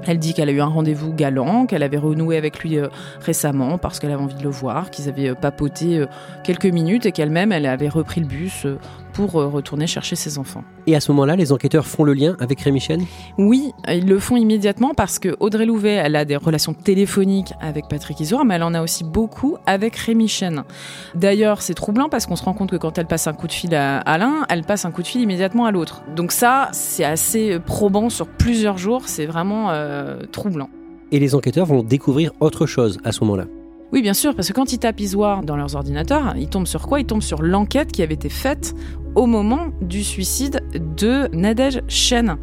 Elle 0.06 0.20
dit 0.20 0.34
qu'elle 0.34 0.50
a 0.50 0.52
eu 0.52 0.62
un 0.62 0.68
rendez-vous 0.68 1.14
galant, 1.14 1.66
qu'elle 1.66 1.84
avait 1.84 1.98
renoué 1.98 2.38
avec 2.38 2.60
lui 2.60 2.78
euh, 2.78 2.88
récemment 3.20 3.78
parce 3.78 4.00
qu'elle 4.00 4.12
avait 4.12 4.22
envie 4.22 4.36
de 4.36 4.44
le 4.44 4.50
voir, 4.50 4.92
qu'ils 4.92 5.10
avaient 5.10 5.30
euh, 5.30 5.36
papoté 5.36 6.00
euh, 6.00 6.06
quelques 6.44 6.66
minutes 6.66 7.06
et 7.06 7.12
qu'elle-même, 7.12 7.52
elle 7.52 7.66
avait 7.66 7.90
repris 7.90 8.22
le 8.22 8.28
bus 8.28 8.68
pour 9.18 9.42
euh, 9.42 9.48
retourner 9.48 9.88
chercher 9.88 10.16
ses 10.16 10.38
enfants. 10.38 10.64
Et 10.86 10.96
à 10.96 11.00
ce 11.00 11.12
moment-là, 11.12 11.36
les 11.36 11.52
enquêteurs 11.52 11.88
font 11.88 12.04
le 12.04 12.14
lien 12.14 12.38
avec 12.40 12.62
Rémi 12.62 12.80
Chen? 12.80 13.04
Oui, 13.40 13.72
ils 13.90 14.08
le 14.08 14.20
font 14.20 14.36
immédiatement 14.36 14.94
parce 14.96 15.18
que 15.18 15.36
Audrey 15.40 15.66
Louvet, 15.66 15.94
elle 15.94 16.16
a 16.16 16.24
des 16.24 16.36
relations 16.36 16.76
téléphoniques 16.76 17.52
avec 17.60 17.88
Patrick 17.90 18.20
Isoire, 18.20 18.46
mais 18.46 18.56
elle 18.56 18.64
en 18.64 18.76
a 18.76 18.84
aussi 18.84 19.04
beaucoup 19.04 19.58
avec 19.66 19.96
Rémi 19.96 20.28
Chen. 20.28 20.64
D'ailleurs, 21.16 21.64
c'est 21.64 21.74
troublant 21.74 22.10
parce 22.10 22.28
qu'on 22.28 22.36
se 22.36 22.44
rend 22.44 22.54
compte 22.54 22.70
que 22.70 22.76
quand 22.76 23.00
elle 23.00 23.08
passe 23.08 23.26
un 23.26 23.34
coup 23.34 23.48
de 23.48 23.54
fil 23.54 23.74
à 23.74 24.18
l'un, 24.20 24.46
elle 24.50 24.64
passe 24.64 24.86
un 24.86 24.92
coup 24.92 25.02
de 25.02 25.08
fil 25.08 25.22
immédiatement 25.22 25.66
à 25.66 25.72
l'autre. 25.72 26.04
Donc 26.16 26.32
ça, 26.32 26.70
c'est 26.72 27.04
assez 27.04 27.60
probant 27.60 28.12
sur 28.12 28.28
plusieurs 28.28 28.78
jours, 28.78 29.04
c'est 29.08 29.26
vraiment 29.26 29.72
euh, 29.72 30.22
troublant. 30.32 30.70
Et 31.12 31.20
les 31.20 31.34
enquêteurs 31.34 31.66
vont 31.66 31.82
découvrir 31.82 32.34
autre 32.40 32.68
chose 32.68 33.00
à 33.04 33.12
ce 33.12 33.22
moment-là. 33.22 33.46
Oui, 33.94 34.02
bien 34.02 34.14
sûr, 34.14 34.36
parce 34.36 34.50
que 34.50 34.54
quand 34.54 34.74
ils 34.74 34.80
tapent 34.80 35.00
Isoire 35.00 35.44
dans 35.44 35.56
leurs 35.56 35.76
ordinateurs, 35.76 36.36
ils 36.38 36.50
tombent 36.50 36.68
sur 36.68 36.88
quoi? 36.88 37.00
Ils 37.00 37.06
tombent 37.06 37.22
sur 37.22 37.42
l'enquête 37.42 37.90
qui 37.94 38.04
avait 38.04 38.16
été 38.16 38.28
faite 38.28 38.76
au 39.18 39.26
moment 39.26 39.70
du 39.82 40.04
suicide 40.04 40.62
de 40.96 41.28
Nadège 41.36 41.82
Chen. 41.88 42.38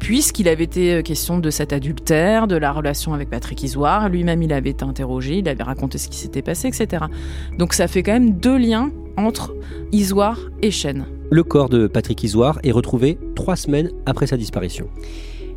Puisqu'il 0.00 0.48
avait 0.48 0.64
été 0.64 1.02
question 1.04 1.38
de 1.38 1.50
cet 1.50 1.72
adultère, 1.72 2.48
de 2.48 2.56
la 2.56 2.72
relation 2.72 3.14
avec 3.14 3.30
Patrick 3.30 3.62
Isoire, 3.62 4.08
lui-même 4.08 4.42
il 4.42 4.52
avait 4.52 4.70
été 4.70 4.84
interrogé, 4.84 5.38
il 5.38 5.48
avait 5.48 5.62
raconté 5.62 5.98
ce 5.98 6.08
qui 6.08 6.18
s'était 6.18 6.42
passé, 6.42 6.68
etc. 6.68 7.04
Donc 7.58 7.72
ça 7.72 7.86
fait 7.86 8.02
quand 8.02 8.12
même 8.12 8.32
deux 8.32 8.58
liens 8.58 8.90
entre 9.16 9.54
Isoire 9.92 10.38
et 10.62 10.70
Chen. 10.72 11.06
Le 11.30 11.44
corps 11.44 11.68
de 11.68 11.86
Patrick 11.86 12.22
Isoire 12.24 12.58
est 12.64 12.72
retrouvé 12.72 13.18
trois 13.36 13.56
semaines 13.56 13.90
après 14.04 14.26
sa 14.26 14.36
disparition. 14.36 14.88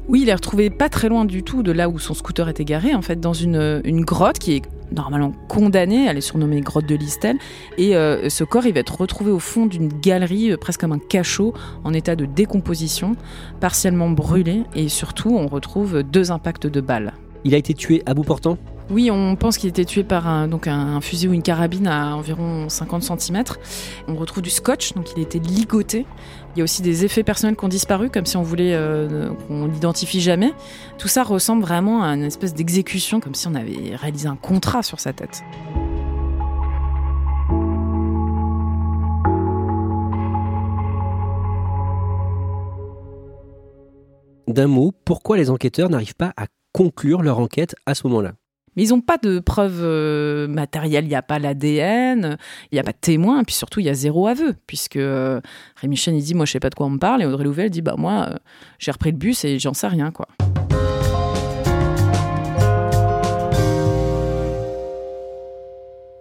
Oui, 0.09 0.21
il 0.23 0.29
est 0.29 0.33
retrouvé 0.33 0.71
pas 0.71 0.89
très 0.89 1.07
loin 1.07 1.23
du 1.23 1.43
tout 1.43 1.61
de 1.61 1.71
là 1.71 1.87
où 1.87 1.99
son 1.99 2.15
scooter 2.15 2.49
était 2.49 2.65
garé, 2.65 2.95
en 2.95 3.03
fait, 3.03 3.19
dans 3.19 3.33
une, 3.33 3.79
une 3.83 4.01
grotte 4.01 4.39
qui 4.39 4.55
est 4.55 4.61
normalement 4.91 5.33
condamnée, 5.47 6.07
elle 6.07 6.17
est 6.17 6.21
surnommée 6.21 6.61
grotte 6.61 6.87
de 6.87 6.95
Listel, 6.95 7.37
et 7.77 7.95
euh, 7.95 8.27
ce 8.27 8.43
corps, 8.43 8.65
il 8.65 8.73
va 8.73 8.79
être 8.79 8.99
retrouvé 8.99 9.29
au 9.29 9.37
fond 9.37 9.67
d'une 9.67 9.87
galerie, 9.87 10.51
euh, 10.51 10.57
presque 10.57 10.81
comme 10.81 10.93
un 10.93 10.99
cachot, 10.99 11.53
en 11.83 11.93
état 11.93 12.15
de 12.15 12.25
décomposition, 12.25 13.15
partiellement 13.59 14.09
brûlé, 14.09 14.63
et 14.73 14.89
surtout, 14.89 15.37
on 15.37 15.45
retrouve 15.45 16.01
deux 16.01 16.31
impacts 16.31 16.65
de 16.65 16.81
balles. 16.81 17.13
Il 17.43 17.53
a 17.53 17.57
été 17.57 17.75
tué 17.75 18.01
à 18.07 18.15
bout 18.15 18.23
portant? 18.23 18.57
Oui, 18.91 19.11
on 19.11 19.35
pense 19.35 19.57
qu'il 19.57 19.69
était 19.69 19.85
tué 19.85 20.03
par 20.03 20.27
un, 20.27 21.01
fusil 21.01 21.27
ou 21.27 21.33
une 21.33 21.43
carabine 21.43 21.87
à 21.87 22.15
environ 22.15 22.69
50 22.69 23.03
cm. 23.03 23.43
On 24.07 24.15
retrouve 24.15 24.41
du 24.41 24.49
scotch, 24.49 24.93
donc 24.93 25.11
il 25.15 25.21
était 25.21 25.37
ligoté. 25.37 26.07
Il 26.55 26.59
y 26.59 26.61
a 26.61 26.63
aussi 26.63 26.81
des 26.81 27.05
effets 27.05 27.23
personnels 27.23 27.55
qui 27.55 27.63
ont 27.63 27.69
disparu, 27.69 28.09
comme 28.09 28.25
si 28.25 28.35
on 28.35 28.41
voulait 28.41 28.73
euh, 28.73 29.29
qu'on 29.47 29.67
l'identifie 29.67 30.21
jamais. 30.21 30.53
Tout 30.97 31.07
ça 31.07 31.23
ressemble 31.23 31.61
vraiment 31.61 32.01
à 32.01 32.15
une 32.15 32.23
espèce 32.23 32.55
d'exécution, 32.55 33.19
comme 33.19 33.35
si 33.35 33.47
on 33.47 33.53
avait 33.53 33.95
réalisé 33.95 34.27
un 34.27 34.35
contrat 34.35 34.81
sur 34.81 34.99
sa 34.99 35.13
tête. 35.13 35.43
D'un 44.47 44.65
mot, 44.65 44.91
pourquoi 45.05 45.37
les 45.37 45.51
enquêteurs 45.51 45.91
n'arrivent 45.91 46.15
pas 46.15 46.33
à 46.35 46.47
conclure 46.73 47.21
leur 47.21 47.37
enquête 47.37 47.75
à 47.85 47.93
ce 47.93 48.07
moment-là? 48.07 48.33
Ils 48.81 48.89
n'ont 48.89 49.01
pas 49.01 49.17
de 49.17 49.39
preuves 49.39 49.81
euh, 49.81 50.47
matérielles, 50.47 51.05
il 51.05 51.09
n'y 51.09 51.15
a 51.15 51.21
pas 51.21 51.39
l'ADN, 51.39 52.37
il 52.71 52.75
n'y 52.75 52.79
a 52.79 52.83
pas 52.83 52.91
de 52.91 52.97
témoins, 52.99 53.41
et 53.41 53.43
puis 53.43 53.55
surtout, 53.55 53.79
il 53.79 53.85
y 53.85 53.89
a 53.89 53.93
zéro 53.93 54.27
aveu, 54.27 54.55
puisque 54.67 54.95
euh, 54.95 55.41
Rémi 55.75 55.95
Chen, 55.95 56.15
il 56.15 56.23
dit, 56.23 56.35
moi, 56.35 56.45
je 56.45 56.51
sais 56.51 56.59
pas 56.59 56.69
de 56.69 56.75
quoi 56.75 56.87
on 56.87 56.91
me 56.91 56.99
parle, 56.99 57.21
et 57.21 57.25
Audrey 57.25 57.43
Louvel 57.43 57.69
dit, 57.69 57.81
bah, 57.81 57.95
moi, 57.97 58.27
euh, 58.29 58.35
j'ai 58.77 58.91
repris 58.91 59.11
le 59.11 59.17
bus 59.17 59.43
et 59.45 59.59
j'en 59.59 59.73
sais 59.73 59.87
rien, 59.87 60.11
quoi. 60.11 60.27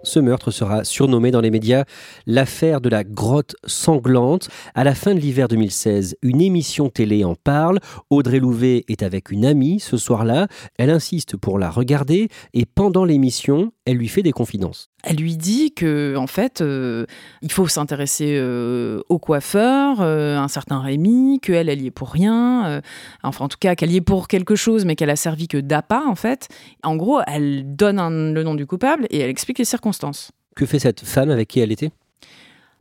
Ce 0.09 0.19
meurtre 0.19 0.49
sera 0.49 0.85
surnommé 0.85 1.29
dans 1.29 1.39
les 1.39 1.51
médias 1.51 1.83
l'affaire 2.25 2.81
de 2.81 2.89
la 2.89 3.03
grotte 3.03 3.55
sanglante. 3.67 4.49
À 4.73 4.83
la 4.83 4.95
fin 4.95 5.13
de 5.13 5.19
l'hiver 5.19 5.47
2016, 5.47 6.17
une 6.23 6.41
émission 6.41 6.89
télé 6.89 7.23
en 7.23 7.35
parle. 7.35 7.79
Audrey 8.09 8.39
Louvet 8.39 8.85
est 8.87 9.03
avec 9.03 9.29
une 9.29 9.45
amie 9.45 9.79
ce 9.79 9.97
soir-là. 9.97 10.47
Elle 10.79 10.89
insiste 10.89 11.37
pour 11.37 11.59
la 11.59 11.69
regarder 11.69 12.29
et 12.55 12.65
pendant 12.65 13.05
l'émission, 13.05 13.71
elle 13.89 13.97
lui 13.97 14.07
fait 14.07 14.21
des 14.21 14.31
confidences. 14.31 14.89
Elle 15.03 15.15
lui 15.15 15.35
dit 15.35 15.73
que 15.73 16.15
en 16.15 16.27
fait, 16.27 16.61
euh, 16.61 17.05
il 17.41 17.51
faut 17.51 17.67
s'intéresser 17.67 18.37
euh, 18.37 19.01
au 19.09 19.17
coiffeur, 19.17 20.01
euh, 20.01 20.37
un 20.37 20.47
certain 20.47 20.79
Rémi, 20.79 21.39
qu'elle, 21.41 21.69
elle 21.69 21.81
y 21.81 21.87
est 21.87 21.91
pour 21.91 22.11
rien, 22.11 22.81
enfin 23.23 23.45
en 23.45 23.47
tout 23.47 23.57
cas 23.59 23.75
qu'elle 23.75 23.91
y 23.91 23.97
est 23.97 24.01
pour 24.01 24.27
quelque 24.27 24.55
chose, 24.55 24.85
mais 24.85 24.95
qu'elle 24.95 25.09
a 25.09 25.15
servi 25.15 25.47
que 25.47 25.57
d'appât 25.57 26.03
en 26.05 26.15
fait. 26.15 26.49
En 26.83 26.95
gros, 26.95 27.21
elle 27.25 27.75
donne 27.75 28.33
le 28.33 28.43
nom 28.43 28.53
du 28.53 28.67
coupable 28.67 29.07
et 29.09 29.19
elle 29.19 29.29
explique 29.29 29.57
les 29.57 29.65
circonstances. 29.65 30.31
Que 30.55 30.65
fait 30.65 30.79
cette 30.79 31.01
femme 31.01 31.31
avec 31.31 31.47
qui 31.47 31.59
elle 31.59 31.71
était? 31.71 31.91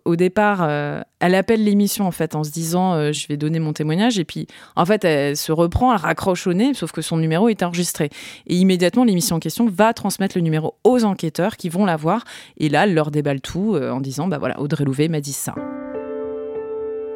Au 0.08 0.16
départ, 0.16 0.60
euh, 0.62 1.02
elle 1.20 1.34
appelle 1.34 1.62
l'émission 1.62 2.06
en 2.06 2.10
fait 2.12 2.34
en 2.34 2.42
se 2.42 2.50
disant 2.50 2.94
euh, 2.94 3.12
je 3.12 3.28
vais 3.28 3.36
donner 3.36 3.58
mon 3.58 3.74
témoignage 3.74 4.18
et 4.18 4.24
puis 4.24 4.46
en 4.74 4.86
fait 4.86 5.04
elle 5.04 5.36
se 5.36 5.52
reprend, 5.52 5.92
elle 5.92 6.00
raccroche 6.00 6.46
au 6.46 6.54
nez 6.54 6.72
sauf 6.72 6.92
que 6.92 7.02
son 7.02 7.18
numéro 7.18 7.50
est 7.50 7.62
enregistré 7.62 8.08
et 8.46 8.54
immédiatement 8.54 9.04
l'émission 9.04 9.36
en 9.36 9.38
question 9.38 9.68
va 9.68 9.92
transmettre 9.92 10.38
le 10.38 10.42
numéro 10.42 10.76
aux 10.82 11.04
enquêteurs 11.04 11.58
qui 11.58 11.68
vont 11.68 11.84
la 11.84 11.96
voir 11.96 12.24
et 12.56 12.70
là 12.70 12.84
elle 12.84 12.94
leur 12.94 13.10
déballe 13.10 13.42
tout 13.42 13.74
euh, 13.74 13.90
en 13.90 14.00
disant 14.00 14.28
bah 14.28 14.38
voilà 14.38 14.58
Audrey 14.60 14.84
Louvet 14.84 15.08
m'a 15.08 15.20
dit 15.20 15.34
ça. 15.34 15.54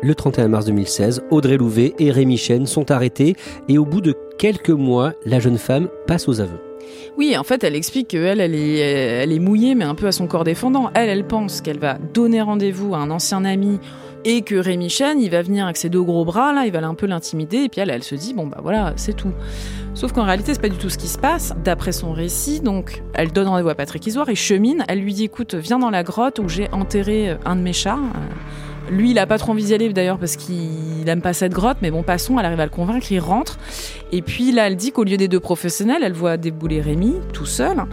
Le 0.02 0.14
31 0.14 0.49
mars 0.49 0.66
2016, 0.66 1.22
Audrey 1.30 1.56
Louvet 1.56 1.94
et 1.99 2.11
Rémi 2.11 2.37
Chen 2.37 2.66
sont 2.66 2.90
arrêtés 2.90 3.37
et 3.68 3.78
au 3.78 3.87
bout 3.87 4.02
de 4.02 4.14
quelques 4.38 4.68
mois, 4.68 5.14
la 5.25 5.38
jeune 5.40 5.58
femme 5.58 5.88
passe 6.06 6.28
aux 6.28 6.40
aveux. 6.40 6.72
Oui, 7.16 7.36
en 7.36 7.44
fait, 7.44 7.64
elle 7.64 7.76
explique 7.76 8.08
qu'elle, 8.08 8.40
elle 8.40 8.54
est, 8.54 8.78
elle 8.78 9.32
est 9.32 9.38
mouillée, 9.38 9.74
mais 9.74 9.84
un 9.84 9.94
peu 9.94 10.06
à 10.06 10.12
son 10.12 10.26
corps 10.26 10.44
défendant. 10.44 10.90
Elle, 10.94 11.08
elle 11.08 11.26
pense 11.26 11.60
qu'elle 11.60 11.78
va 11.78 11.98
donner 12.14 12.40
rendez-vous 12.40 12.94
à 12.94 12.98
un 12.98 13.10
ancien 13.10 13.44
ami 13.44 13.78
et 14.24 14.42
que 14.42 14.54
Rémi 14.54 14.88
Chen, 14.88 15.20
il 15.20 15.30
va 15.30 15.42
venir 15.42 15.64
avec 15.64 15.76
ses 15.76 15.88
deux 15.88 16.02
gros 16.02 16.24
bras, 16.24 16.52
là, 16.52 16.64
il 16.64 16.72
va 16.72 16.78
un 16.78 16.94
peu 16.94 17.06
l'intimider, 17.06 17.64
et 17.64 17.68
puis 17.68 17.80
elle, 17.80 17.90
elle 17.90 18.02
se 18.02 18.14
dit, 18.14 18.34
bon, 18.34 18.46
bah 18.46 18.58
voilà, 18.62 18.92
c'est 18.96 19.14
tout. 19.14 19.32
Sauf 19.94 20.12
qu'en 20.12 20.24
réalité, 20.24 20.54
c'est 20.54 20.60
pas 20.60 20.68
du 20.68 20.76
tout 20.76 20.90
ce 20.90 20.98
qui 20.98 21.08
se 21.08 21.18
passe. 21.18 21.52
D'après 21.64 21.92
son 21.92 22.12
récit, 22.12 22.60
donc, 22.60 23.02
elle 23.14 23.32
donne 23.32 23.48
rendez-vous 23.48 23.68
à 23.68 23.74
Patrick 23.74 24.06
Isoire, 24.06 24.30
il 24.30 24.36
chemine, 24.36 24.84
elle 24.88 25.00
lui 25.00 25.12
dit, 25.12 25.24
écoute, 25.24 25.54
viens 25.54 25.78
dans 25.78 25.90
la 25.90 26.02
grotte 26.02 26.38
où 26.38 26.48
j'ai 26.48 26.68
enterré 26.72 27.36
un 27.44 27.56
de 27.56 27.62
mes 27.62 27.72
chats. 27.72 27.98
Lui, 28.92 29.12
il 29.12 29.18
a 29.18 29.26
pas 29.26 29.38
trop 29.38 29.52
envie 29.52 29.64
d'y 29.64 29.72
aller 29.72 29.90
d'ailleurs 29.90 30.18
parce 30.18 30.37
qu'il 30.37 31.08
aime 31.08 31.22
pas 31.22 31.32
cette 31.32 31.52
grotte, 31.52 31.78
mais 31.80 31.90
bon, 31.90 32.02
passons, 32.02 32.38
elle 32.38 32.44
arrive 32.44 32.61
à 32.61 32.66
le 32.66 32.70
convaincre, 32.70 33.11
il 33.11 33.20
rentre. 33.20 33.58
Et 34.12 34.20
puis 34.20 34.52
là, 34.52 34.66
elle 34.66 34.76
dit 34.76 34.92
qu'au 34.92 35.02
lieu 35.02 35.16
des 35.16 35.28
deux 35.28 35.40
professionnels, 35.40 36.02
elle 36.04 36.12
voit 36.12 36.37
débouler 36.37 36.82
Rémi 36.82 37.14
tout 37.32 37.46
seul, 37.46 37.84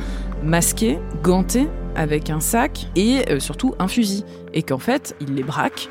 masqué, 0.43 0.99
ganté, 1.23 1.69
avec 1.95 2.29
un 2.29 2.41
sac 2.41 2.87
et 2.97 3.21
euh, 3.29 3.39
surtout 3.39 3.75
un 3.79 3.87
fusil. 3.87 4.25
Et 4.53 4.61
qu'en 4.61 4.77
fait, 4.77 5.15
il 5.21 5.35
les 5.35 5.43
braque, 5.43 5.87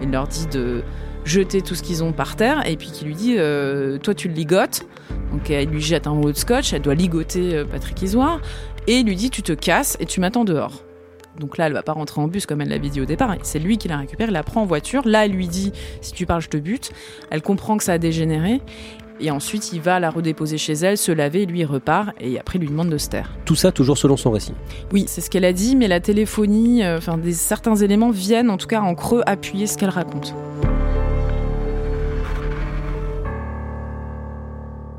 il 0.00 0.12
leur 0.12 0.28
dit 0.28 0.46
de 0.46 0.84
jeter 1.24 1.60
tout 1.60 1.74
ce 1.74 1.82
qu'ils 1.82 2.04
ont 2.04 2.12
par 2.12 2.36
terre 2.36 2.64
et 2.64 2.76
puis 2.76 2.92
qu'il 2.92 3.08
lui 3.08 3.16
dit 3.16 3.34
euh, 3.38 3.98
Toi, 3.98 4.14
tu 4.14 4.28
le 4.28 4.34
ligotes. 4.34 4.86
Donc 5.32 5.50
elle 5.50 5.70
lui 5.70 5.80
jette 5.80 6.06
un 6.06 6.12
haut 6.12 6.30
de 6.30 6.36
scotch, 6.36 6.72
elle 6.72 6.82
doit 6.82 6.94
ligoter 6.94 7.56
euh, 7.56 7.64
Patrick 7.64 8.00
Isoire 8.00 8.40
et 8.86 8.98
il 8.98 9.06
lui 9.06 9.16
dit 9.16 9.30
Tu 9.30 9.42
te 9.42 9.52
casses 9.52 9.96
et 9.98 10.06
tu 10.06 10.20
m'attends 10.20 10.44
dehors. 10.44 10.84
Donc 11.38 11.58
là, 11.58 11.66
elle 11.66 11.72
va 11.72 11.82
pas 11.82 11.92
rentrer 11.92 12.20
en 12.20 12.28
bus 12.28 12.46
comme 12.46 12.60
elle 12.60 12.68
l'avait 12.68 12.88
dit 12.88 13.00
au 13.00 13.04
départ. 13.04 13.34
C'est 13.42 13.58
lui 13.58 13.78
qui 13.78 13.88
la 13.88 13.98
récupère, 13.98 14.28
il 14.28 14.32
la 14.32 14.42
prend 14.42 14.62
en 14.62 14.66
voiture. 14.66 15.02
Là, 15.06 15.24
elle 15.24 15.32
lui 15.32 15.48
dit 15.48 15.72
si 16.00 16.12
tu 16.12 16.26
parles, 16.26 16.42
je 16.42 16.48
te 16.48 16.56
bute. 16.56 16.92
Elle 17.30 17.42
comprend 17.42 17.76
que 17.76 17.84
ça 17.84 17.94
a 17.94 17.98
dégénéré. 17.98 18.60
Et 19.20 19.30
ensuite, 19.30 19.72
il 19.72 19.80
va 19.80 20.00
la 20.00 20.10
redéposer 20.10 20.58
chez 20.58 20.72
elle, 20.72 20.98
se 20.98 21.12
laver, 21.12 21.46
lui 21.46 21.60
il 21.60 21.64
repart, 21.64 22.10
et 22.20 22.40
après 22.40 22.58
il 22.58 22.62
lui 22.62 22.68
demande 22.68 22.90
de 22.90 22.98
se 22.98 23.08
taire. 23.08 23.30
Tout 23.44 23.54
ça 23.54 23.70
toujours 23.70 23.96
selon 23.96 24.16
son 24.16 24.32
récit. 24.32 24.54
Oui, 24.92 25.04
c'est 25.06 25.20
ce 25.20 25.30
qu'elle 25.30 25.44
a 25.44 25.52
dit, 25.52 25.76
mais 25.76 25.86
la 25.86 26.00
téléphonie, 26.00 26.82
euh, 26.82 26.98
enfin 26.98 27.18
des 27.18 27.32
certains 27.32 27.76
éléments 27.76 28.10
viennent 28.10 28.50
en 28.50 28.56
tout 28.56 28.66
cas 28.66 28.80
en 28.80 28.96
creux 28.96 29.22
appuyer 29.26 29.68
ce 29.68 29.78
qu'elle 29.78 29.90
raconte. 29.90 30.34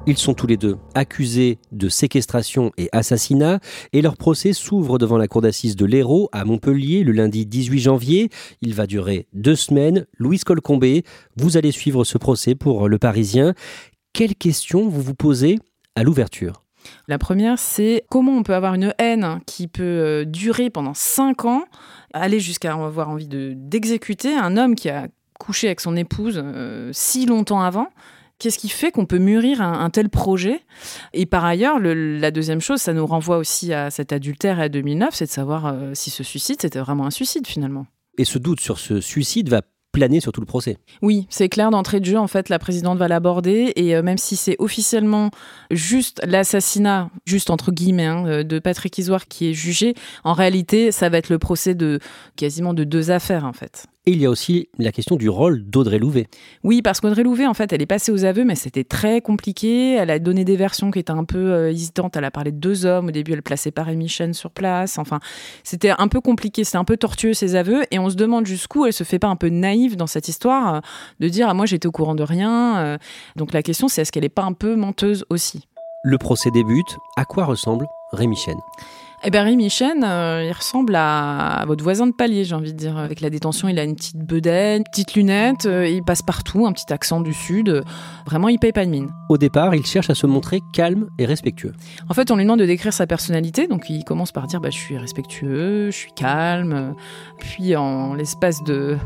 Ils 0.05 0.17
sont 0.17 0.33
tous 0.33 0.48
les 0.48 0.57
deux 0.57 0.77
accusés 0.95 1.60
de 1.72 1.88
séquestration 1.88 2.72
et 2.77 2.89
assassinat 2.91 3.60
et 3.93 4.01
leur 4.01 4.17
procès 4.17 4.51
s'ouvre 4.51 4.98
devant 4.98 5.17
la 5.17 5.29
cour 5.29 5.39
d'assises 5.39 5.77
de 5.77 5.86
l'Hérault 5.86 6.27
à 6.33 6.43
Montpellier 6.43 7.03
le 7.03 7.13
lundi 7.13 7.45
18 7.45 7.79
janvier. 7.79 8.29
Il 8.62 8.74
va 8.74 8.86
durer 8.86 9.27
deux 9.31 9.55
semaines. 9.55 10.05
Louise 10.17 10.43
Colcombé, 10.43 11.03
vous 11.38 11.55
allez 11.55 11.72
suivre 11.72 12.03
ce 12.03 12.17
procès 12.17 12.53
pour 12.53 12.89
Le 12.89 13.00
Parisien. 13.00 13.53
Quelles 14.12 14.36
questions 14.36 14.89
vous 14.89 15.01
vous 15.01 15.15
posez 15.15 15.57
à 15.95 16.03
l'ouverture? 16.03 16.63
La 17.07 17.17
première, 17.17 17.57
c'est 17.57 18.03
comment 18.10 18.33
on 18.33 18.43
peut 18.43 18.55
avoir 18.55 18.74
une 18.74 18.93
haine 18.98 19.39
qui 19.45 19.69
peut 19.69 19.83
euh, 19.83 20.25
durer 20.25 20.69
pendant 20.69 20.93
cinq 20.93 21.45
ans, 21.45 21.63
aller 22.12 22.41
jusqu'à 22.41 22.74
avoir 22.74 23.10
envie 23.10 23.29
d'exécuter 23.29 24.36
un 24.36 24.57
homme 24.57 24.75
qui 24.75 24.89
a 24.89 25.07
couché 25.39 25.67
avec 25.67 25.79
son 25.79 25.95
épouse 25.95 26.41
euh, 26.43 26.89
si 26.91 27.25
longtemps 27.25 27.62
avant? 27.62 27.88
Qu'est-ce 28.40 28.58
qui 28.58 28.70
fait 28.70 28.92
qu'on 28.92 29.06
peut 29.06 29.20
mûrir 29.20 29.62
un, 29.62 29.90
tel 29.90 30.10
projet? 30.10 30.62
Et 31.13 31.25
par 31.25 31.46
ailleurs, 31.46 31.80
la 31.80 32.32
deuxième 32.32 32.62
chose, 32.62 32.82
ça 32.82 32.94
nous 32.94 33.06
renvoie 33.06 33.38
aussi 33.38 33.74
à 33.74 33.90
cet 33.90 34.12
adultère 34.12 34.60
à 34.60 34.70
2009, 34.70 35.13
c'est 35.13 35.25
de 35.25 35.30
savoir 35.30 35.68
euh, 35.68 35.92
si 35.94 36.10
ce 36.10 36.24
suicide, 36.24 36.58
c'était 36.62 36.80
vraiment 36.80 37.06
un 37.06 37.12
suicide 37.12 37.48
finalement. 37.48 37.86
Et 38.18 38.25
ce 38.25 38.40
doute 38.40 38.60
sur 38.60 38.80
ce 38.80 39.00
suicide 39.02 39.50
va 39.50 39.62
planer 39.94 40.20
sur 40.20 40.32
tout 40.32 40.42
le 40.42 40.46
procès. 40.46 40.78
Oui, 41.02 41.28
c'est 41.30 41.48
clair 41.48 41.70
d'entrée 41.70 42.00
de 42.00 42.06
jeu, 42.06 42.18
en 42.18 42.28
fait, 42.28 42.50
la 42.50 42.60
présidente 42.60 42.98
va 42.98 43.08
l'aborder, 43.08 43.72
et 43.75 43.96
euh, 43.96 44.02
même 44.02 44.18
si 44.18 44.36
c'est 44.36 44.56
officiellement 44.60 45.30
juste 45.72 46.20
l'assassinat, 46.25 47.10
juste 47.25 47.50
entre 47.50 47.72
guillemets, 47.72 48.08
hein, 48.08 48.25
euh, 48.28 48.44
de 48.44 48.60
Patrick 48.60 48.98
Isoire 48.98 49.28
qui 49.28 49.50
est 49.50 49.54
jugé, 49.54 49.94
en 50.24 50.34
réalité, 50.34 50.92
ça 50.92 51.08
va 51.10 51.20
être 51.20 51.30
le 51.30 51.40
procès 51.40 51.75
de 51.75 52.00
quasiment 52.36 52.74
de 52.74 52.84
deux 52.84 53.12
affaires, 53.12 53.46
en 53.46 53.54
fait. 53.54 53.86
Et 54.05 54.12
il 54.12 54.22
y 54.22 54.25
a 54.25 54.29
aussi 54.29 54.67
la 54.77 54.91
question 54.91 55.15
du 55.15 55.29
rôle 55.29 55.63
d'Audrey 55.63 55.98
Louvet. 55.98 56.27
Oui, 56.65 56.81
parce 56.81 57.00
qu'Audrey 57.00 57.24
Louvet, 57.24 57.48
en 57.48 57.53
fait, 57.53 57.72
elle 57.72 57.81
est 57.81 57.86
passée 57.86 58.12
aux 58.12 58.25
aveux, 58.25 58.43
mais 58.43 58.55
c'était 58.55 58.83
très 58.83 59.22
compliqué. 59.22 59.93
Elle 59.93 60.10
a 60.10 60.19
donné 60.19 60.43
des 60.43 60.57
versions 60.57 60.91
qui 60.91 61.00
étaient 61.00 61.12
un 61.12 61.24
peu 61.24 61.38
euh, 61.38 61.72
hésitantes. 61.72 62.17
Elle 62.17 62.25
a 62.25 62.31
parlé 62.31 62.51
de 62.51 62.57
deux 62.57 62.86
hommes. 62.86 63.07
Au 63.07 63.12
début, 63.12 63.31
elle 63.31 63.41
plaçait 63.41 63.72
pas 63.72 63.83
Rémi 63.83 64.10
Chen 64.10 64.33
sur 64.33 64.51
place. 64.51 64.98
Enfin, 64.98 65.22
c'était 65.63 65.91
un 65.98 66.10
peu 66.10 66.19
compliqué, 66.19 66.65
c'était 66.65 66.77
un 66.77 66.83
peu 66.83 66.98
tortueux 66.98 67.33
ses 67.33 67.55
aveux. 67.55 67.83
Et 67.91 68.00
on 68.00 68.10
se 68.10 68.15
demande 68.15 68.45
jusqu'où 68.45 68.86
elle 68.86 68.91
se 68.91 69.05
fait 69.05 69.19
pas 69.19 69.29
un 69.29 69.38
peu 69.38 69.48
naïve 69.48 69.95
dans 69.95 70.07
cette 70.07 70.27
histoire 70.27 70.75
euh, 70.75 70.79
de 71.22 71.29
dire 71.29 71.48
ah, 71.48 71.53
moi 71.53 71.65
j'étais 71.65 71.88
au 71.88 71.91
courant 71.91 72.15
de 72.15 72.24
rien. 72.24 72.79
Euh. 72.79 72.98
Donc 73.38 73.53
la 73.53 73.63
question, 73.63 73.88
c'est 73.88 74.01
est-ce 74.01 74.12
qu'elle 74.12 74.25
est 74.25 74.29
pas 74.29 74.43
un 74.43 74.53
peu 74.53 74.75
menteuse 74.75 75.25
aussi? 75.29 75.69
Le 76.03 76.17
procès 76.17 76.51
débute. 76.51 76.98
À 77.15 77.24
quoi 77.24 77.45
ressemble 77.45 77.88
Rémi 78.12 78.36
Chen 78.36 78.57
eh 79.25 79.30
bien, 79.30 79.44
Rémi 79.44 79.70
Chen, 79.70 80.03
euh, 80.03 80.46
il 80.46 80.51
ressemble 80.51 80.96
à, 80.96 81.63
votre 81.65 81.84
voisin 81.84 82.08
de 82.08 82.12
palier, 82.12 82.44
j'ai 82.44 82.56
envie 82.56 82.74
de 82.74 82.77
dire. 82.77 82.98
Avec 82.98 83.22
la 83.22 83.30
détention, 83.30 83.70
il 83.70 83.80
a 83.80 83.84
une 83.84 83.96
petite 83.96 84.18
bedaine, 84.18 84.80
une 84.80 84.84
petite 84.84 85.13
lunette, 85.13 85.65
euh, 85.65 85.88
il 85.88 86.03
passe 86.03 86.22
partout, 86.22 86.65
un 86.65 86.74
petit 86.74 86.92
accent 86.92 87.22
du 87.22 87.34
Sud. 87.34 87.84
Vraiment, 88.25 88.50
il 88.50 88.60
paye 88.60 88.74
pas 88.74 88.86
de 88.86 88.89
mine. 88.89 89.10
Au 89.30 89.38
départ, 89.38 89.75
il 89.75 89.86
cherche 89.86 90.10
à 90.10 90.15
se 90.15 90.27
montrer 90.27 90.60
calme 90.74 91.08
et 91.20 91.25
respectueux. 91.25 91.72
En 92.10 92.13
fait, 92.13 92.32
on 92.32 92.36
lui 92.36 92.44
demande 92.44 92.60
de 92.60 92.65
décrire 92.65 92.92
sa 92.92 93.08
personnalité, 93.08 93.68
donc 93.68 93.89
il 93.89 94.03
commence 94.03 94.34
par 94.34 94.46
dire 94.48 94.60
bah, 94.60 94.70
Je 94.70 94.77
suis 94.77 94.98
respectueux, 94.98 95.89
je 95.89 95.96
suis 95.96 96.12
calme. 96.12 96.94
Puis, 97.39 97.75
en 97.77 98.15
l'espace 98.15 98.62
de 98.63 98.98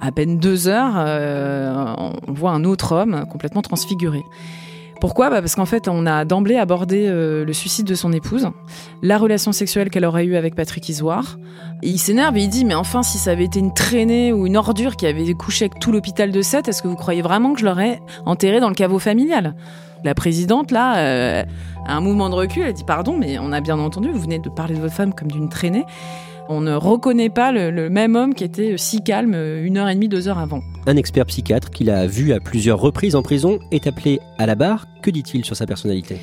à 0.00 0.10
peine 0.12 0.38
deux 0.38 0.68
heures, 0.68 0.94
euh, 0.96 1.94
on 2.26 2.32
voit 2.32 2.52
un 2.52 2.64
autre 2.64 2.92
homme 2.92 3.26
complètement 3.30 3.62
transfiguré. 3.62 4.22
Pourquoi 5.00 5.30
bah 5.30 5.40
Parce 5.40 5.54
qu'en 5.54 5.64
fait, 5.64 5.88
on 5.88 6.06
a 6.06 6.26
d'emblée 6.26 6.56
abordé 6.56 7.06
euh, 7.06 7.44
le 7.44 7.52
suicide 7.54 7.86
de 7.86 7.94
son 7.94 8.12
épouse, 8.12 8.50
la 9.02 9.16
relation 9.16 9.50
sexuelle 9.50 9.88
qu'elle 9.88 10.04
aurait 10.04 10.26
eue 10.26 10.36
avec 10.36 10.54
Patrick 10.54 10.86
Isoire. 10.88 11.38
Et 11.82 11.88
il 11.88 11.98
s'énerve 11.98 12.36
et 12.36 12.42
il 12.42 12.48
dit 12.48 12.66
Mais 12.66 12.74
enfin, 12.74 13.02
si 13.02 13.16
ça 13.16 13.30
avait 13.30 13.44
été 13.44 13.58
une 13.58 13.72
traînée 13.72 14.32
ou 14.32 14.46
une 14.46 14.58
ordure 14.58 14.96
qui 14.96 15.06
avait 15.06 15.32
couché 15.32 15.64
avec 15.64 15.80
tout 15.80 15.90
l'hôpital 15.90 16.30
de 16.30 16.42
Sète, 16.42 16.68
est-ce 16.68 16.82
que 16.82 16.88
vous 16.88 16.96
croyez 16.96 17.22
vraiment 17.22 17.54
que 17.54 17.60
je 17.60 17.64
l'aurais 17.64 18.00
enterré 18.26 18.60
dans 18.60 18.68
le 18.68 18.74
caveau 18.74 18.98
familial? 18.98 19.54
La 20.04 20.14
présidente, 20.14 20.70
là, 20.70 20.98
euh, 20.98 21.44
a 21.86 21.94
un 21.94 22.00
mouvement 22.00 22.28
de 22.28 22.34
recul, 22.34 22.64
elle 22.66 22.74
dit 22.74 22.84
Pardon, 22.84 23.16
mais 23.18 23.38
on 23.38 23.52
a 23.52 23.60
bien 23.60 23.78
entendu, 23.78 24.10
vous 24.10 24.20
venez 24.20 24.38
de 24.38 24.50
parler 24.50 24.74
de 24.74 24.80
votre 24.80 24.94
femme 24.94 25.14
comme 25.14 25.30
d'une 25.30 25.48
traînée. 25.48 25.86
On 26.52 26.62
ne 26.62 26.74
reconnaît 26.74 27.30
pas 27.30 27.52
le, 27.52 27.88
même 27.90 28.16
homme 28.16 28.34
qui 28.34 28.42
était 28.42 28.74
si 28.76 29.04
calme 29.04 29.34
une 29.34 29.78
heure 29.78 29.88
et 29.88 29.94
demie, 29.94 30.08
deux 30.08 30.26
heures 30.26 30.40
avant. 30.40 30.64
Un 30.88 30.96
expert 30.96 31.24
psychiatre 31.26 31.70
qu'il 31.70 31.90
a 31.90 32.08
vu 32.08 32.32
à 32.32 32.40
plusieurs 32.40 32.80
reprises 32.80 33.14
en 33.14 33.22
prison 33.22 33.60
est 33.70 33.86
appelé 33.86 34.18
à 34.36 34.46
la 34.46 34.56
barre. 34.56 34.88
Que 35.00 35.12
dit-il 35.12 35.44
sur 35.44 35.54
sa 35.54 35.64
personnalité? 35.64 36.16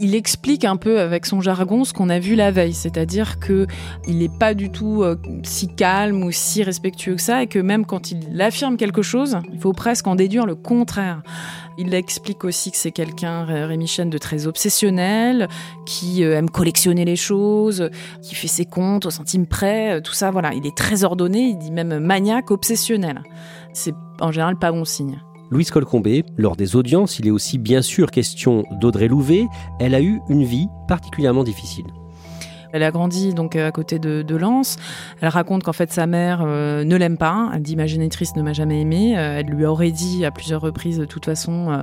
Il 0.00 0.14
explique 0.14 0.64
un 0.64 0.76
peu 0.76 1.00
avec 1.00 1.26
son 1.26 1.40
jargon 1.40 1.84
ce 1.84 1.92
qu'on 1.92 2.08
a 2.08 2.18
vu 2.18 2.34
la 2.34 2.50
veille, 2.50 2.72
c'est-à-dire 2.72 3.38
que 3.38 3.66
il 4.06 4.18
n'est 4.18 4.28
pas 4.28 4.54
du 4.54 4.70
tout 4.70 5.02
euh, 5.02 5.16
si 5.42 5.68
calme 5.68 6.22
ou 6.22 6.30
si 6.30 6.62
respectueux 6.62 7.16
que 7.16 7.22
ça, 7.22 7.42
et 7.42 7.46
que 7.46 7.58
même 7.58 7.84
quand 7.84 8.10
il 8.10 8.40
affirme 8.40 8.76
quelque 8.76 9.02
chose, 9.02 9.38
il 9.52 9.58
faut 9.58 9.72
presque 9.72 10.06
en 10.06 10.14
déduire 10.14 10.46
le 10.46 10.54
contraire. 10.54 11.22
Il 11.78 11.94
explique 11.94 12.44
aussi 12.44 12.70
que 12.70 12.76
c'est 12.76 12.90
quelqu'un, 12.90 13.44
Rémi 13.44 13.86
Chen, 13.86 14.10
de 14.10 14.18
très 14.18 14.46
obsessionnel, 14.46 15.48
qui 15.86 16.24
euh, 16.24 16.36
aime 16.36 16.50
collectionner 16.50 17.04
les 17.04 17.16
choses, 17.16 17.90
qui 18.22 18.34
fait 18.34 18.48
ses 18.48 18.64
comptes 18.64 19.06
au 19.06 19.10
centime 19.10 19.46
près, 19.46 19.94
euh, 19.94 20.00
tout 20.00 20.12
ça, 20.12 20.30
voilà. 20.30 20.54
Il 20.54 20.66
est 20.66 20.76
très 20.76 21.04
ordonné, 21.04 21.40
il 21.40 21.58
dit 21.58 21.70
même 21.70 21.98
maniaque, 21.98 22.50
obsessionnel. 22.50 23.22
C'est 23.72 23.94
en 24.20 24.32
général 24.32 24.56
pas 24.56 24.72
bon 24.72 24.84
signe. 24.84 25.20
Louise 25.50 25.70
Colcombé, 25.70 26.24
lors 26.36 26.56
des 26.56 26.76
audiences, 26.76 27.18
il 27.18 27.26
est 27.26 27.30
aussi 27.30 27.56
bien 27.56 27.80
sûr 27.80 28.10
question 28.10 28.64
d'Audrey 28.70 29.08
Louvet. 29.08 29.46
Elle 29.80 29.94
a 29.94 30.02
eu 30.02 30.20
une 30.28 30.44
vie 30.44 30.68
particulièrement 30.86 31.42
difficile. 31.42 31.86
Elle 32.72 32.82
a 32.82 32.90
grandi 32.90 33.32
donc 33.32 33.56
à 33.56 33.72
côté 33.72 33.98
de, 33.98 34.20
de 34.20 34.36
Lens. 34.36 34.76
Elle 35.22 35.28
raconte 35.28 35.62
qu'en 35.62 35.72
fait 35.72 35.90
sa 35.90 36.06
mère 36.06 36.42
euh, 36.44 36.84
ne 36.84 36.96
l'aime 36.96 37.16
pas. 37.16 37.50
Elle 37.54 37.62
dit 37.62 37.76
ma 37.76 37.86
génitrice 37.86 38.36
ne 38.36 38.42
m'a 38.42 38.52
jamais 38.52 38.82
aimée. 38.82 39.18
Euh, 39.18 39.38
elle 39.38 39.46
lui 39.46 39.64
aurait 39.64 39.90
dit 39.90 40.26
à 40.26 40.30
plusieurs 40.30 40.60
reprises 40.60 40.98
de 40.98 41.06
toute 41.06 41.24
façon. 41.24 41.70
Euh, 41.70 41.82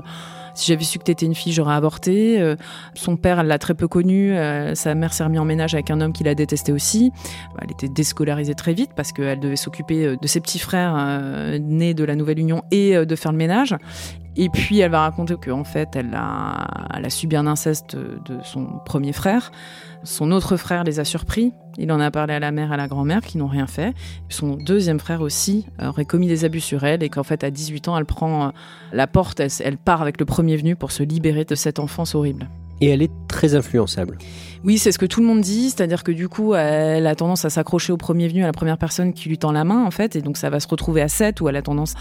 si 0.55 0.67
j'avais 0.67 0.83
su 0.83 0.99
que 0.99 1.03
t'étais 1.03 1.25
une 1.25 1.35
fille, 1.35 1.53
j'aurais 1.53 1.75
avorté. 1.75 2.55
son 2.95 3.17
père, 3.17 3.39
elle 3.39 3.47
l'a 3.47 3.59
très 3.59 3.73
peu 3.73 3.87
connu. 3.87 4.35
sa 4.73 4.95
mère 4.95 5.13
s'est 5.13 5.23
remise 5.23 5.39
en 5.39 5.45
ménage 5.45 5.73
avec 5.73 5.91
un 5.91 6.01
homme 6.01 6.13
qui 6.13 6.23
la 6.23 6.35
détestait 6.35 6.71
aussi. 6.71 7.11
Elle 7.61 7.71
était 7.71 7.89
déscolarisée 7.89 8.55
très 8.55 8.73
vite 8.73 8.91
parce 8.95 9.11
qu'elle 9.11 9.39
devait 9.39 9.55
s'occuper 9.55 10.15
de 10.19 10.27
ses 10.27 10.41
petits 10.41 10.59
frères 10.59 10.95
nés 11.59 11.93
de 11.93 12.03
la 12.03 12.15
nouvelle 12.15 12.39
union 12.39 12.63
et 12.71 13.05
de 13.05 13.15
faire 13.15 13.31
le 13.31 13.37
ménage. 13.37 13.75
Et 14.37 14.49
puis 14.49 14.79
elle 14.79 14.91
va 14.91 15.01
raconter 15.01 15.35
qu'en 15.35 15.63
fait, 15.63 15.95
elle 15.95 16.13
a, 16.13 16.67
elle 16.93 17.05
a 17.05 17.09
subi 17.09 17.35
un 17.35 17.47
inceste 17.47 17.95
de 17.95 18.39
son 18.43 18.65
premier 18.85 19.13
frère. 19.13 19.51
Son 20.05 20.31
autre 20.31 20.55
frère 20.55 20.83
les 20.83 20.99
a 20.99 21.05
surpris. 21.05 21.51
Il 21.77 21.91
en 21.91 21.99
a 21.99 22.11
parlé 22.11 22.33
à 22.33 22.39
la 22.39 22.51
mère 22.51 22.71
et 22.71 22.75
à 22.75 22.77
la 22.77 22.87
grand-mère 22.87 23.21
qui 23.21 23.37
n'ont 23.37 23.47
rien 23.47 23.67
fait. 23.67 23.93
Son 24.29 24.55
deuxième 24.55 24.99
frère 24.99 25.21
aussi 25.21 25.65
aurait 25.81 26.05
commis 26.05 26.27
des 26.27 26.45
abus 26.45 26.61
sur 26.61 26.83
elle 26.83 27.03
et 27.03 27.09
qu'en 27.09 27.23
fait, 27.23 27.43
à 27.43 27.51
18 27.51 27.89
ans, 27.89 27.97
elle 27.97 28.05
prend 28.05 28.45
euh, 28.45 28.49
la 28.93 29.07
porte, 29.07 29.39
elle, 29.39 29.77
part 29.77 30.01
avec 30.01 30.19
le 30.19 30.25
premier 30.25 30.55
venu 30.57 30.75
pour 30.75 30.91
se 30.91 31.03
libérer 31.03 31.43
de 31.43 31.55
cette 31.55 31.79
enfance 31.79 32.15
horrible. 32.15 32.47
Et 32.81 32.89
elle 32.89 33.01
est 33.01 33.11
très 33.27 33.55
influençable. 33.55 34.17
Oui, 34.63 34.77
c'est 34.77 34.91
ce 34.91 34.99
que 34.99 35.05
tout 35.05 35.21
le 35.21 35.25
monde 35.25 35.41
dit, 35.41 35.69
c'est-à-dire 35.69 36.03
que 36.03 36.11
du 36.11 36.29
coup, 36.29 36.53
elle 36.55 37.07
a 37.07 37.15
tendance 37.15 37.45
à 37.45 37.49
s'accrocher 37.49 37.93
au 37.93 37.97
premier 37.97 38.27
venu, 38.27 38.43
à 38.43 38.47
la 38.47 38.53
première 38.53 38.77
personne 38.77 39.13
qui 39.13 39.29
lui 39.29 39.37
tend 39.37 39.53
la 39.53 39.63
main, 39.63 39.83
en 39.85 39.91
fait, 39.91 40.15
et 40.15 40.21
donc 40.21 40.37
ça 40.37 40.49
va 40.49 40.59
se 40.59 40.67
retrouver 40.67 41.01
à 41.01 41.07
7 41.07 41.39
où 41.41 41.49
elle 41.49 41.55
a 41.55 41.61
tendance 41.61 41.93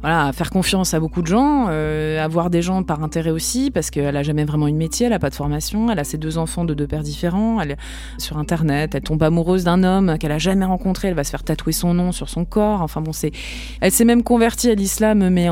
voilà, 0.00 0.32
faire 0.32 0.50
confiance 0.50 0.94
à 0.94 1.00
beaucoup 1.00 1.22
de 1.22 1.26
gens, 1.26 1.66
euh, 1.70 2.24
avoir 2.24 2.50
des 2.50 2.62
gens 2.62 2.84
par 2.84 3.02
intérêt 3.02 3.30
aussi, 3.30 3.72
parce 3.72 3.90
qu'elle 3.90 4.16
a 4.16 4.22
jamais 4.22 4.44
vraiment 4.44 4.68
une 4.68 4.76
métier, 4.76 5.06
elle 5.06 5.12
a 5.12 5.18
pas 5.18 5.30
de 5.30 5.34
formation, 5.34 5.90
elle 5.90 5.98
a 5.98 6.04
ses 6.04 6.18
deux 6.18 6.38
enfants 6.38 6.64
de 6.64 6.72
deux 6.72 6.86
pères 6.86 7.02
différents, 7.02 7.60
elle 7.60 7.72
est 7.72 7.76
sur 8.18 8.38
internet, 8.38 8.94
elle 8.94 9.02
tombe 9.02 9.22
amoureuse 9.24 9.64
d'un 9.64 9.82
homme 9.82 10.16
qu'elle 10.18 10.30
a 10.30 10.38
jamais 10.38 10.64
rencontré, 10.64 11.08
elle 11.08 11.14
va 11.14 11.24
se 11.24 11.30
faire 11.30 11.42
tatouer 11.42 11.72
son 11.72 11.94
nom 11.94 12.12
sur 12.12 12.28
son 12.28 12.44
corps. 12.44 12.82
Enfin 12.82 13.00
bon, 13.00 13.12
c'est, 13.12 13.32
elle 13.80 13.90
s'est 13.90 14.04
même 14.04 14.22
convertie 14.22 14.70
à 14.70 14.74
l'islam, 14.74 15.28
mais 15.30 15.48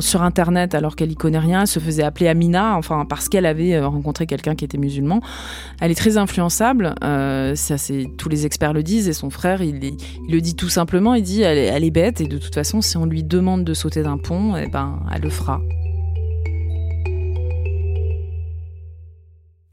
sur 0.00 0.22
internet 0.22 0.74
alors 0.74 0.96
qu'elle 0.96 1.12
y 1.12 1.16
connaît 1.16 1.38
rien, 1.38 1.62
elle 1.62 1.66
se 1.66 1.78
faisait 1.78 2.02
appeler 2.02 2.28
Amina, 2.28 2.76
enfin 2.76 3.04
parce 3.06 3.28
qu'elle 3.28 3.46
avait 3.46 3.74
euh, 3.74 3.86
rencontré 3.86 4.26
quelqu'un 4.26 4.54
qui 4.54 4.64
était 4.64 4.78
musulman. 4.78 5.20
Elle 5.80 5.90
est 5.90 5.94
très 5.96 6.16
influençable, 6.16 6.94
euh, 7.04 7.54
ça 7.54 7.76
c'est 7.76 8.06
tous 8.16 8.30
les 8.30 8.46
experts 8.46 8.72
le 8.72 8.82
disent 8.82 9.08
et 9.08 9.12
son 9.12 9.28
frère 9.28 9.62
il, 9.62 9.78
le 10.28 10.40
dit 10.40 10.56
tout 10.56 10.70
simplement, 10.70 11.14
il 11.14 11.22
dit 11.22 11.42
elle, 11.42 11.58
elle 11.58 11.84
est 11.84 11.90
bête 11.90 12.22
et 12.22 12.26
de 12.26 12.38
toute 12.38 12.54
façon 12.54 12.80
si 12.80 12.96
on 12.96 13.04
lui 13.04 13.24
demande 13.24 13.64
de 13.64 13.74
sauter 13.74 13.89
d'un 13.98 14.18
pont, 14.18 14.56
et 14.56 14.64
eh 14.66 14.70
ben. 14.70 15.00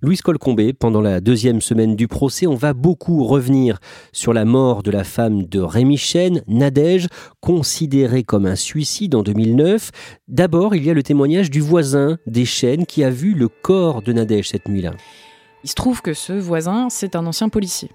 Louise 0.02 0.22
Colcombé, 0.22 0.74
pendant 0.74 1.02
la 1.02 1.22
deuxième 1.22 1.62
semaine 1.62 1.96
du 1.96 2.08
procès, 2.08 2.48
on 2.48 2.56
va 2.56 2.74
beaucoup 2.74 3.24
revenir 3.24 3.80
sur 4.12 4.34
la 4.34 4.46
mort 4.46 4.82
de 4.82 4.92
la 4.92 5.04
femme 5.04 5.44
de 5.44 5.60
Rémi 5.60 5.98
Chen, 5.98 6.42
Nadège, 6.48 7.08
considérée 7.42 8.24
comme 8.24 8.46
un 8.46 8.56
suicide 8.56 9.16
en 9.16 9.24
2009. 9.24 9.92
D'abord, 10.28 10.76
il 10.76 10.84
y 10.84 10.90
a 10.90 10.94
le 10.94 11.04
témoignage 11.04 11.52
du 11.52 11.62
voisin 11.62 12.18
des 12.26 12.46
Chen 12.46 12.86
qui 12.86 13.04
a 13.04 13.10
vu 13.10 13.34
le 13.34 13.48
corps 13.50 14.02
de 14.02 14.14
Nadège 14.14 14.50
cette 14.50 14.68
nuit-là. 14.68 14.94
Il 15.64 15.70
se 15.70 15.76
trouve 15.76 16.02
que 16.02 16.14
ce 16.14 16.34
voisin, 16.34 16.88
c'est 16.90 17.16
un 17.16 17.26
ancien 17.26 17.50
policier. 17.50 17.90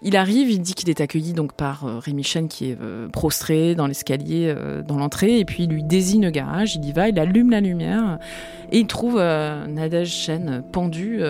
Il 0.00 0.16
arrive, 0.16 0.50
il 0.50 0.60
dit 0.60 0.74
qu'il 0.74 0.88
est 0.88 1.00
accueilli 1.00 1.32
donc 1.32 1.54
par 1.54 1.84
euh, 1.84 1.98
Rémi 1.98 2.22
Chen 2.22 2.46
qui 2.46 2.70
est 2.70 2.78
euh, 2.80 3.08
prostré 3.08 3.74
dans 3.74 3.86
l'escalier, 3.86 4.54
euh, 4.56 4.82
dans 4.82 4.96
l'entrée, 4.96 5.40
et 5.40 5.44
puis 5.44 5.64
il 5.64 5.70
lui 5.70 5.82
désigne 5.82 6.24
le 6.24 6.30
garage, 6.30 6.76
il 6.76 6.84
y 6.84 6.92
va, 6.92 7.08
il 7.08 7.18
allume 7.18 7.50
la 7.50 7.60
lumière, 7.60 8.18
et 8.70 8.78
il 8.78 8.86
trouve 8.86 9.16
Nadège 9.16 10.12
Chen 10.12 10.62
pendue. 10.72 11.22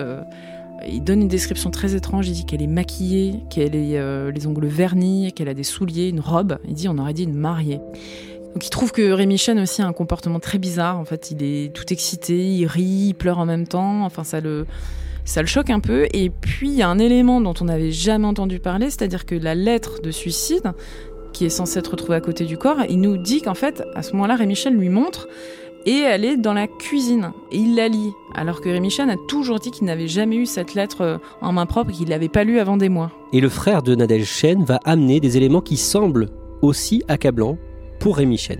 il 0.87 1.03
donne 1.03 1.23
une 1.23 1.27
description 1.27 1.71
très 1.71 1.95
étrange, 1.95 2.29
il 2.29 2.33
dit 2.33 2.45
qu'elle 2.45 2.61
est 2.61 2.67
maquillée, 2.67 3.43
qu'elle 3.49 3.75
a 3.75 4.29
les 4.29 4.47
ongles 4.47 4.67
vernis, 4.67 5.33
qu'elle 5.33 5.49
a 5.49 5.55
des 5.55 5.63
souliers, 5.63 6.09
une 6.09 6.19
robe. 6.19 6.59
Il 6.67 6.75
dit 6.75 6.87
on 6.87 6.97
aurait 6.99 7.13
dit 7.13 7.23
une 7.23 7.33
mariée. 7.33 7.79
Donc 8.53 8.65
il 8.65 8.69
trouve 8.69 8.91
que 8.91 9.11
Rémi 9.11 9.37
Chen 9.37 9.59
aussi 9.59 9.81
a 9.81 9.87
un 9.87 9.93
comportement 9.93 10.39
très 10.39 10.59
bizarre. 10.59 10.99
En 10.99 11.05
fait, 11.05 11.31
il 11.31 11.41
est 11.41 11.73
tout 11.73 11.91
excité, 11.91 12.53
il 12.53 12.65
rit, 12.67 13.07
il 13.09 13.13
pleure 13.13 13.39
en 13.39 13.45
même 13.45 13.67
temps. 13.67 14.05
Enfin, 14.05 14.23
ça 14.23 14.41
le, 14.41 14.67
ça 15.31 15.41
le 15.41 15.47
choque 15.47 15.69
un 15.69 15.79
peu. 15.79 16.07
Et 16.13 16.29
puis, 16.29 16.69
il 16.69 16.75
y 16.75 16.81
a 16.81 16.89
un 16.89 16.99
élément 16.99 17.41
dont 17.41 17.53
on 17.61 17.65
n'avait 17.65 17.91
jamais 17.91 18.27
entendu 18.27 18.59
parler, 18.59 18.89
c'est-à-dire 18.89 19.25
que 19.25 19.35
la 19.35 19.55
lettre 19.55 20.01
de 20.01 20.11
suicide, 20.11 20.73
qui 21.31 21.45
est 21.45 21.49
censée 21.49 21.79
être 21.79 21.91
retrouvée 21.91 22.17
à 22.17 22.21
côté 22.21 22.43
du 22.45 22.57
corps, 22.57 22.79
il 22.89 22.99
nous 22.99 23.17
dit 23.17 23.41
qu'en 23.41 23.53
fait, 23.53 23.83
à 23.95 24.03
ce 24.03 24.11
moment-là, 24.13 24.35
Rémichel 24.35 24.75
lui 24.75 24.89
montre 24.89 25.29
et 25.85 25.99
elle 25.99 26.25
est 26.25 26.37
dans 26.37 26.53
la 26.53 26.67
cuisine. 26.67 27.31
Et 27.51 27.57
il 27.57 27.75
la 27.75 27.87
lit. 27.87 28.11
Alors 28.35 28.61
que 28.61 28.69
Rémichel 28.69 29.09
a 29.09 29.15
toujours 29.27 29.59
dit 29.59 29.71
qu'il 29.71 29.87
n'avait 29.87 30.09
jamais 30.09 30.35
eu 30.35 30.45
cette 30.45 30.75
lettre 30.75 31.01
euh, 31.01 31.17
en 31.41 31.53
main 31.53 31.65
propre 31.65 31.91
et 31.91 31.93
qu'il 31.93 32.05
ne 32.05 32.11
l'avait 32.11 32.29
pas 32.29 32.43
lue 32.43 32.59
avant 32.59 32.77
des 32.77 32.89
mois. 32.89 33.11
Et 33.31 33.39
le 33.39 33.49
frère 33.49 33.81
de 33.81 33.95
Nadège 33.95 34.25
Chen 34.25 34.63
va 34.65 34.79
amener 34.83 35.19
des 35.19 35.37
éléments 35.37 35.61
qui 35.61 35.77
semblent 35.77 36.29
aussi 36.61 37.03
accablants 37.07 37.57
pour 37.99 38.17
Rémi 38.17 38.37
Chen. 38.37 38.59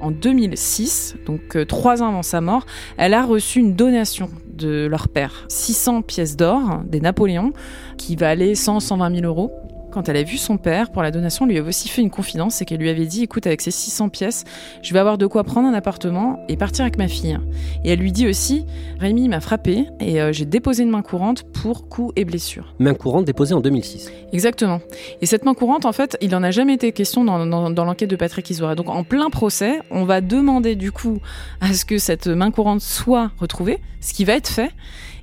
En 0.00 0.10
2006, 0.10 1.16
donc 1.26 1.56
euh, 1.56 1.64
trois 1.64 2.02
ans 2.02 2.08
avant 2.08 2.22
sa 2.22 2.40
mort, 2.40 2.66
elle 2.96 3.14
a 3.14 3.24
reçu 3.24 3.58
une 3.58 3.74
donation 3.74 4.30
de 4.46 4.86
leur 4.86 5.08
père, 5.08 5.44
600 5.48 6.02
pièces 6.02 6.36
d'or 6.36 6.82
des 6.84 7.00
Napoléons, 7.00 7.52
qui 7.96 8.16
valaient 8.16 8.52
100-120 8.52 9.20
000 9.20 9.26
euros. 9.26 9.52
Quand 9.90 10.08
elle 10.08 10.16
a 10.16 10.22
vu 10.22 10.36
son 10.36 10.56
père 10.56 10.90
pour 10.90 11.02
la 11.02 11.10
donation, 11.10 11.46
lui 11.46 11.58
avait 11.58 11.68
aussi 11.68 11.88
fait 11.88 12.02
une 12.02 12.10
confidence, 12.10 12.56
c'est 12.56 12.64
qu'elle 12.64 12.80
lui 12.80 12.88
avait 12.88 13.06
dit 13.06 13.22
écoute, 13.22 13.46
avec 13.46 13.60
ces 13.60 13.70
600 13.70 14.08
pièces, 14.08 14.44
je 14.82 14.92
vais 14.92 14.98
avoir 14.98 15.18
de 15.18 15.26
quoi 15.26 15.44
prendre 15.44 15.68
un 15.68 15.74
appartement 15.74 16.44
et 16.48 16.56
partir 16.56 16.82
avec 16.82 16.98
ma 16.98 17.08
fille. 17.08 17.38
Et 17.84 17.90
elle 17.90 17.98
lui 17.98 18.12
dit 18.12 18.26
aussi 18.26 18.66
Rémi 19.00 19.28
m'a 19.28 19.40
frappé 19.40 19.86
et 20.00 20.20
euh, 20.20 20.32
j'ai 20.32 20.44
déposé 20.44 20.82
une 20.82 20.90
main 20.90 21.02
courante 21.02 21.44
pour 21.44 21.88
coups 21.88 22.12
et 22.16 22.24
blessures. 22.24 22.74
Main 22.78 22.94
courante 22.94 23.24
déposée 23.24 23.54
en 23.54 23.60
2006. 23.60 24.10
Exactement. 24.32 24.80
Et 25.20 25.26
cette 25.26 25.44
main 25.44 25.54
courante, 25.54 25.84
en 25.84 25.92
fait, 25.92 26.16
il 26.20 26.30
n'en 26.30 26.42
a 26.42 26.50
jamais 26.50 26.74
été 26.74 26.92
question 26.92 27.24
dans, 27.24 27.46
dans 27.46 27.84
l'enquête 27.84 28.10
de 28.10 28.16
Patrick 28.16 28.48
Isoire. 28.50 28.76
Donc 28.76 28.88
en 28.88 29.04
plein 29.04 29.30
procès, 29.30 29.80
on 29.90 30.04
va 30.04 30.20
demander 30.20 30.76
du 30.76 30.92
coup 30.92 31.18
à 31.60 31.72
ce 31.72 31.84
que 31.84 31.98
cette 31.98 32.26
main 32.26 32.50
courante 32.50 32.80
soit 32.80 33.30
retrouvée, 33.38 33.78
ce 34.00 34.12
qui 34.12 34.24
va 34.24 34.34
être 34.34 34.48
fait 34.48 34.70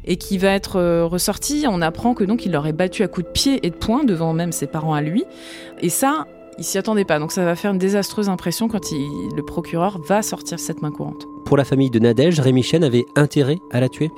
et 0.05 0.17
qui 0.17 0.37
va 0.37 0.49
être 0.49 0.77
euh, 0.77 1.05
ressorti. 1.05 1.65
On 1.67 1.81
apprend 1.81 2.13
que 2.13 2.23
donc 2.23 2.45
il 2.45 2.51
l'aurait 2.51 2.73
battu 2.73 3.03
à 3.03 3.07
coups 3.07 3.27
de 3.27 3.31
pied 3.31 3.65
et 3.65 3.69
de 3.69 3.75
poing 3.75 4.03
devant 4.03 4.33
même 4.33 4.51
ses 4.51 4.67
parents 4.67 4.93
à 4.93 5.01
lui. 5.01 5.25
Et 5.81 5.89
ça, 5.89 6.25
il 6.57 6.63
s'y 6.63 6.77
attendait 6.77 7.05
pas. 7.05 7.19
Donc 7.19 7.31
ça 7.31 7.43
va 7.43 7.55
faire 7.55 7.71
une 7.71 7.77
désastreuse 7.77 8.29
impression 8.29 8.67
quand 8.67 8.91
le 8.91 9.41
procureur 9.41 9.99
va 10.07 10.21
sortir 10.21 10.59
cette 10.59 10.81
main 10.81 10.91
courante. 10.91 11.27
Pour 11.45 11.57
la 11.57 11.63
famille 11.63 11.91
de 11.91 11.99
Nadège, 11.99 12.39
Rémi 12.39 12.63
Chen 12.63 12.83
avait 12.83 13.05
intérêt 13.15 13.59
à 13.71 13.79
la 13.79 13.87
tuer? 13.87 14.09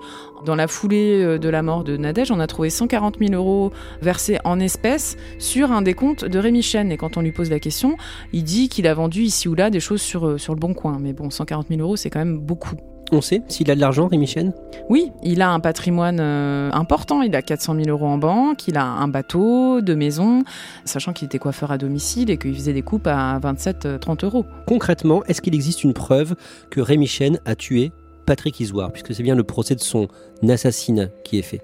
Dans 0.46 0.56
la 0.56 0.68
foulée 0.68 1.22
euh, 1.24 1.38
de 1.38 1.50
la 1.50 1.62
mort 1.62 1.84
de 1.84 1.98
Nadège, 1.98 2.32
on 2.32 2.40
a 2.40 2.48
trouvé 2.48 2.70
140 2.70 3.18
000 3.20 3.34
euros 3.34 3.72
versés 4.02 4.38
en 4.46 4.60
espèces 4.60 5.18
sur 5.40 5.72
un 5.72 5.82
décompte 5.82 6.24
de 6.24 6.40
Rémi 6.40 6.62
Chen. 6.62 6.92
Et 6.92 6.98
quand 6.98 7.18
on 7.18 7.22
lui 7.22 7.32
pose 7.32 7.50
la 7.50 7.60
question, 7.60 7.98
il 8.32 8.44
dit 8.44 8.70
qu'il 8.70 8.88
a 8.88 8.94
vendu 8.94 9.24
ici 9.24 9.50
ou 9.50 9.56
là 9.56 9.70
des 9.70 9.80
choses 9.80 10.02
sur, 10.02 10.26
euh, 10.26 10.38
sur 10.38 10.54
le 10.54 10.60
bon 10.60 10.74
coin. 10.74 11.00
Mais 11.02 11.12
bon, 11.12 11.30
140 11.30 11.68
000 11.68 11.82
euros, 11.82 11.98
c'est 11.98 12.10
quand 12.10 12.20
même 12.20 12.40
beaucoup. 12.40 12.78
On 13.12 13.22
sait 13.22 13.42
s'il 13.48 13.72
a 13.72 13.76
de 13.76 13.80
l'argent, 13.80 14.08
Rémi 14.08 14.28
Chen? 14.28 14.54
Oui, 14.90 15.12
il 15.24 15.42
a 15.42 15.50
un 15.50 15.62
patrimoine 15.62 16.20
euh, 16.20 16.70
important. 16.74 17.22
Il 17.22 17.36
a 17.36 17.42
400 17.42 17.76
000 17.76 17.90
euros 17.90 18.08
en 18.08 18.18
banque, 18.18 18.68
il 18.68 18.78
a 18.78 18.84
un 18.84 19.08
bateau, 19.08 19.82
deux 19.82 19.96
maisons, 19.96 20.44
sachant 20.84 21.14
qu'il 21.14 21.26
était 21.26 21.40
coiffeur 21.40 21.72
à 21.72 21.78
domicile 21.78 22.30
et 22.30 22.38
qu'il 22.38 22.54
faisait 22.54 22.74
des 22.74 22.82
coupes 22.82 23.08
à 23.08 23.40
27-30 23.40 24.26
euros. 24.26 24.46
Concrètement, 24.66 25.24
est-ce 25.26 25.42
qu'il 25.42 25.56
existe 25.56 25.84
une 25.84 25.94
preuve 25.94 26.36
que 26.70 26.82
Rémi 26.82 27.08
Chen 27.08 27.40
a 27.46 27.56
tué 27.56 27.92
Patrick 28.26 28.60
Isoire, 28.60 28.92
puisque 28.92 29.16
c'est 29.16 29.24
bien 29.24 29.36
le 29.36 29.44
procès 29.44 29.76
de 29.76 29.80
son 29.80 30.10
assassinat 30.48 31.08
qui 31.24 31.40
est 31.40 31.44
fait 31.44 31.62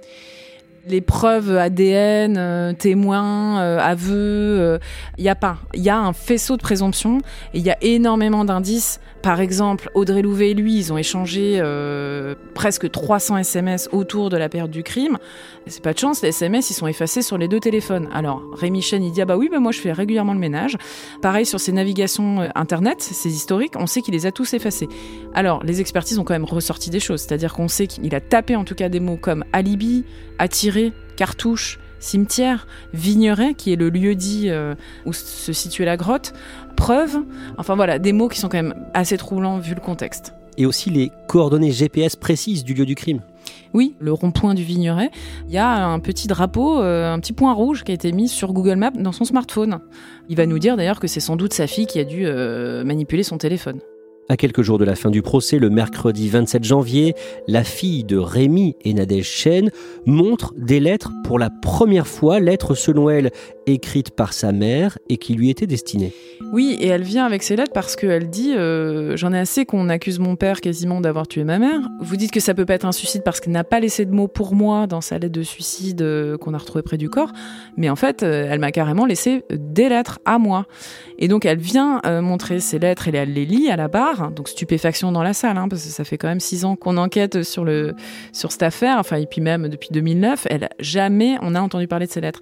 les 0.86 1.00
preuves 1.00 1.56
ADN, 1.56 2.36
euh, 2.38 2.74
témoins, 2.74 3.62
euh, 3.62 3.80
aveux, 3.80 4.80
il 5.18 5.24
n'y 5.24 5.30
a 5.30 5.36
pas. 5.36 5.56
Il 5.74 5.82
y 5.82 5.90
a 5.90 5.98
un 5.98 6.12
faisceau 6.12 6.58
de 6.58 6.62
présomption 6.62 7.20
et 7.54 7.60
il 7.60 7.64
y 7.64 7.70
a 7.70 7.78
énormément 7.82 8.44
d'indices 8.44 9.00
par 9.24 9.40
exemple, 9.40 9.90
Audrey 9.94 10.22
Louvet 10.22 10.52
et 10.52 10.54
lui, 10.54 10.78
ils 10.78 10.92
ont 10.92 10.98
échangé 10.98 11.58
euh, 11.62 12.36
presque 12.54 12.92
300 12.92 13.38
SMS 13.38 13.88
autour 13.94 14.30
de 14.30 14.36
la 14.36 14.50
période 14.50 14.70
du 14.70 14.84
crime. 14.84 15.18
C'est 15.66 15.82
pas 15.82 15.94
de 15.94 15.98
chance, 15.98 16.22
les 16.22 16.28
SMS, 16.28 16.70
ils 16.72 16.74
sont 16.74 16.88
effacés 16.88 17.22
sur 17.22 17.38
les 17.38 17.48
deux 17.48 17.62
téléphones. 17.62 18.10
Alors, 18.14 18.44
Rémi 18.54 18.82
Chen, 18.82 19.02
il 19.02 19.14
dit 19.14 19.22
Ah 19.22 19.26
bah 19.26 19.38
oui, 19.38 19.48
bah 19.50 19.62
moi 19.62 19.72
je 19.72 19.80
fais 19.80 19.94
régulièrement 19.94 20.34
le 20.34 20.40
ménage. 20.40 20.78
Pareil 21.22 21.46
sur 21.46 21.62
ses 21.62 21.72
navigations 21.72 22.42
euh, 22.42 22.50
internet, 22.54 23.02
ses 23.02 23.34
historiques, 23.34 23.76
on 23.78 23.88
sait 23.88 24.02
qu'il 24.02 24.14
les 24.14 24.26
a 24.26 24.34
tous 24.34 24.54
effacés. 24.54 24.90
Alors, 25.34 25.64
les 25.64 25.80
expertises 25.80 26.20
ont 26.20 26.26
quand 26.26 26.34
même 26.34 26.44
ressorti 26.44 26.90
des 26.90 27.00
choses, 27.00 27.22
c'est-à-dire 27.22 27.54
qu'on 27.54 27.70
sait 27.70 27.88
qu'il 27.88 28.14
a 28.14 28.20
tapé 28.20 28.58
en 28.58 28.66
tout 28.66 28.76
cas 28.76 28.90
des 28.90 29.00
mots 29.00 29.16
comme 29.16 29.46
alibi, 29.54 30.04
attiré, 30.38 30.92
cartouche, 31.16 31.80
cimetière, 32.04 32.68
Vigneret, 32.94 33.54
qui 33.54 33.74
est 33.74 33.76
le 33.76 33.90
lieu 33.90 34.16
dit 34.16 34.50
euh, 34.50 34.76
où 35.06 35.14
se 35.14 35.54
situait 35.54 35.86
la 35.86 35.98
grotte, 35.98 36.34
preuve, 36.76 37.18
enfin 37.58 37.76
voilà, 37.76 38.00
des 38.00 38.14
mots 38.14 38.28
qui 38.28 38.40
sont 38.40 38.50
quand 38.50 38.62
même 38.62 38.76
assez 38.94 39.18
troublants 39.18 39.60
vu 39.60 39.74
le 39.74 39.82
contexte. 39.82 40.34
Et 40.58 40.66
aussi 40.66 40.90
les 40.90 41.12
coordonnées 41.28 41.72
GPS 41.72 42.16
précises 42.16 42.64
du 42.64 42.74
lieu 42.74 42.86
du 42.86 42.96
crime. 42.96 43.22
Oui, 43.74 43.96
le 44.00 44.14
rond-point 44.14 44.54
du 44.54 44.64
Vigneret. 44.64 45.10
Il 45.48 45.54
y 45.54 45.58
a 45.58 45.88
un 45.88 46.00
petit 46.00 46.28
drapeau, 46.28 46.80
euh, 46.80 47.12
un 47.12 47.20
petit 47.20 47.34
point 47.34 47.54
rouge 47.54 47.84
qui 47.84 47.92
a 47.92 47.96
été 47.96 48.12
mis 48.12 48.28
sur 48.28 48.54
Google 48.54 48.76
Maps 48.76 48.92
dans 48.92 49.12
son 49.12 49.26
smartphone. 49.26 49.80
Il 50.30 50.38
va 50.38 50.46
nous 50.46 50.60
dire 50.60 50.78
d'ailleurs 50.78 51.00
que 51.00 51.08
c'est 51.08 51.20
sans 51.20 51.36
doute 51.36 51.54
sa 51.54 51.66
fille 51.66 51.88
qui 51.88 52.00
a 52.00 52.04
dû 52.04 52.26
euh, 52.26 52.84
manipuler 52.84 53.24
son 53.24 53.40
téléphone. 53.40 53.80
À 54.30 54.38
quelques 54.38 54.62
jours 54.62 54.78
de 54.78 54.86
la 54.86 54.96
fin 54.96 55.10
du 55.10 55.22
procès, 55.22 55.60
le 55.60 55.70
mercredi 55.70 56.30
27 56.30 56.64
janvier, 56.64 57.14
la 57.50 57.66
fille 57.66 58.06
de 58.06 58.18
Rémi 58.18 58.78
et 58.86 58.94
Nadège 58.94 59.30
Chen 59.30 59.70
montre 60.06 60.54
des 60.56 60.80
lettres 60.80 61.12
pour 61.26 61.40
la 61.40 61.50
première 61.50 62.08
fois, 62.08 62.40
lettres 62.40 62.74
selon 62.74 63.10
elle 63.10 63.32
écrites 63.66 64.12
par 64.12 64.32
sa 64.32 64.54
mère 64.54 64.98
et 65.10 65.18
qui 65.18 65.34
lui 65.34 65.50
étaient 65.50 65.68
destinées. 65.68 66.14
Oui, 66.54 66.78
et 66.80 66.88
elle 66.88 67.04
vient 67.04 67.26
avec 67.26 67.44
ces 67.44 67.56
lettres 67.56 67.74
parce 67.74 67.96
qu'elle 67.96 68.30
dit 68.30 68.54
euh, 68.56 69.18
J'en 69.18 69.34
ai 69.34 69.40
assez 69.40 69.66
qu'on 69.66 69.90
accuse 69.90 70.20
mon 70.20 70.36
père 70.36 70.62
quasiment 70.62 71.02
d'avoir 71.02 71.28
tué 71.28 71.44
ma 71.44 71.60
mère. 71.60 71.80
Vous 72.00 72.16
dites 72.16 72.32
que 72.32 72.40
ça 72.40 72.54
peut 72.54 72.66
pas 72.66 72.76
être 72.76 72.86
un 72.86 72.92
suicide 72.92 73.24
parce 73.24 73.40
qu'elle 73.40 73.54
n'a 73.54 73.64
pas 73.64 73.80
laissé 73.80 74.06
de 74.06 74.12
mots 74.12 74.28
pour 74.28 74.54
moi 74.54 74.88
dans 74.88 75.02
sa 75.02 75.18
lettre 75.18 75.34
de 75.34 75.44
suicide 75.44 76.02
euh, 76.02 76.38
qu'on 76.38 76.54
a 76.54 76.58
retrouvée 76.58 76.84
près 76.84 76.98
du 76.98 77.10
corps. 77.10 77.32
Mais 77.76 77.90
en 77.90 77.96
fait, 77.96 78.24
euh, 78.24 78.48
elle 78.50 78.60
m'a 78.60 78.72
carrément 78.72 79.06
laissé 79.06 79.44
des 79.52 79.90
lettres 79.90 80.20
à 80.26 80.38
moi. 80.38 80.66
Et 81.20 81.28
donc 81.28 81.46
elle 81.46 81.60
vient 81.60 82.02
montrer 82.22 82.60
ces 82.60 82.80
lettres 82.80 83.08
et 83.08 83.16
elle 83.16 83.34
les 83.34 83.46
lit 83.46 83.70
à 83.70 83.76
la 83.76 83.88
barre. 83.88 84.13
Donc 84.36 84.50
stupéfaction 84.50 85.12
dans 85.12 85.24
la 85.24 85.34
salle, 85.34 85.58
hein, 85.58 85.68
parce 85.68 85.84
que 85.84 85.90
ça 85.90 86.04
fait 86.04 86.18
quand 86.18 86.28
même 86.28 86.40
six 86.40 86.66
ans 86.66 86.76
qu'on 86.76 86.98
enquête 86.98 87.44
sur, 87.44 87.64
le, 87.66 87.94
sur 88.32 88.52
cette 88.52 88.64
affaire. 88.64 88.98
Enfin, 88.98 89.18
et 89.18 89.26
puis 89.26 89.42
même 89.42 89.70
depuis 89.70 89.90
2009, 89.92 90.48
elle, 90.50 90.70
jamais 90.80 91.38
on 91.42 91.56
a 91.56 91.62
entendu 91.62 91.88
parler 91.88 92.08
de 92.08 92.12
ces 92.12 92.22
lettres. 92.22 92.40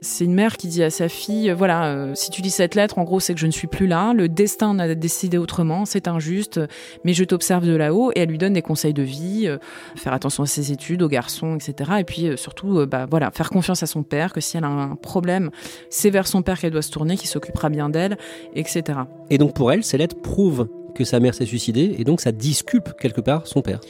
C'est 0.00 0.26
une 0.26 0.34
mère 0.34 0.58
qui 0.58 0.68
dit 0.68 0.82
à 0.82 0.90
sa 0.90 1.08
fille, 1.08 1.50
voilà, 1.56 1.86
euh, 1.86 2.14
si 2.14 2.30
tu 2.30 2.42
lis 2.42 2.50
cette 2.50 2.74
lettre, 2.74 2.98
en 2.98 3.04
gros, 3.04 3.18
c'est 3.18 3.32
que 3.32 3.40
je 3.40 3.46
ne 3.46 3.50
suis 3.50 3.66
plus 3.66 3.86
là, 3.86 4.12
le 4.12 4.28
destin 4.28 4.78
a 4.78 4.94
décidé 4.94 5.38
autrement, 5.38 5.86
c'est 5.86 6.06
injuste, 6.06 6.60
mais 7.04 7.14
je 7.14 7.24
t'observe 7.24 7.66
de 7.66 7.74
là-haut, 7.74 8.12
et 8.14 8.20
elle 8.20 8.28
lui 8.28 8.36
donne 8.36 8.52
des 8.52 8.62
conseils 8.62 8.92
de 8.92 9.02
vie, 9.02 9.44
euh, 9.46 9.56
faire 9.94 10.12
attention 10.12 10.42
à 10.42 10.46
ses 10.46 10.70
études, 10.70 11.02
aux 11.02 11.08
garçons, 11.08 11.56
etc. 11.56 11.92
Et 12.00 12.04
puis 12.04 12.28
euh, 12.28 12.36
surtout, 12.36 12.86
bah 12.86 13.06
voilà, 13.08 13.30
faire 13.30 13.48
confiance 13.48 13.82
à 13.82 13.86
son 13.86 14.02
père, 14.02 14.34
que 14.34 14.40
si 14.42 14.58
elle 14.58 14.64
a 14.64 14.68
un 14.68 14.96
problème, 14.96 15.50
c'est 15.88 16.10
vers 16.10 16.26
son 16.26 16.42
père 16.42 16.58
qu'elle 16.60 16.72
doit 16.72 16.82
se 16.82 16.90
tourner, 16.90 17.16
qui 17.16 17.26
s'occupera 17.26 17.70
bien 17.70 17.88
d'elle, 17.88 18.18
etc. 18.54 19.00
Et 19.30 19.38
donc 19.38 19.54
pour 19.54 19.72
elle, 19.72 19.82
ces 19.82 19.96
lettres 19.96 20.20
prouvent 20.20 20.68
que 20.96 21.04
sa 21.04 21.20
mère 21.20 21.34
s'est 21.34 21.46
suicidée, 21.46 21.94
et 21.98 22.04
donc 22.04 22.20
ça 22.20 22.32
disculpe 22.32 22.90
quelque 22.98 23.20
part 23.20 23.46
son 23.46 23.62
père 23.62 23.80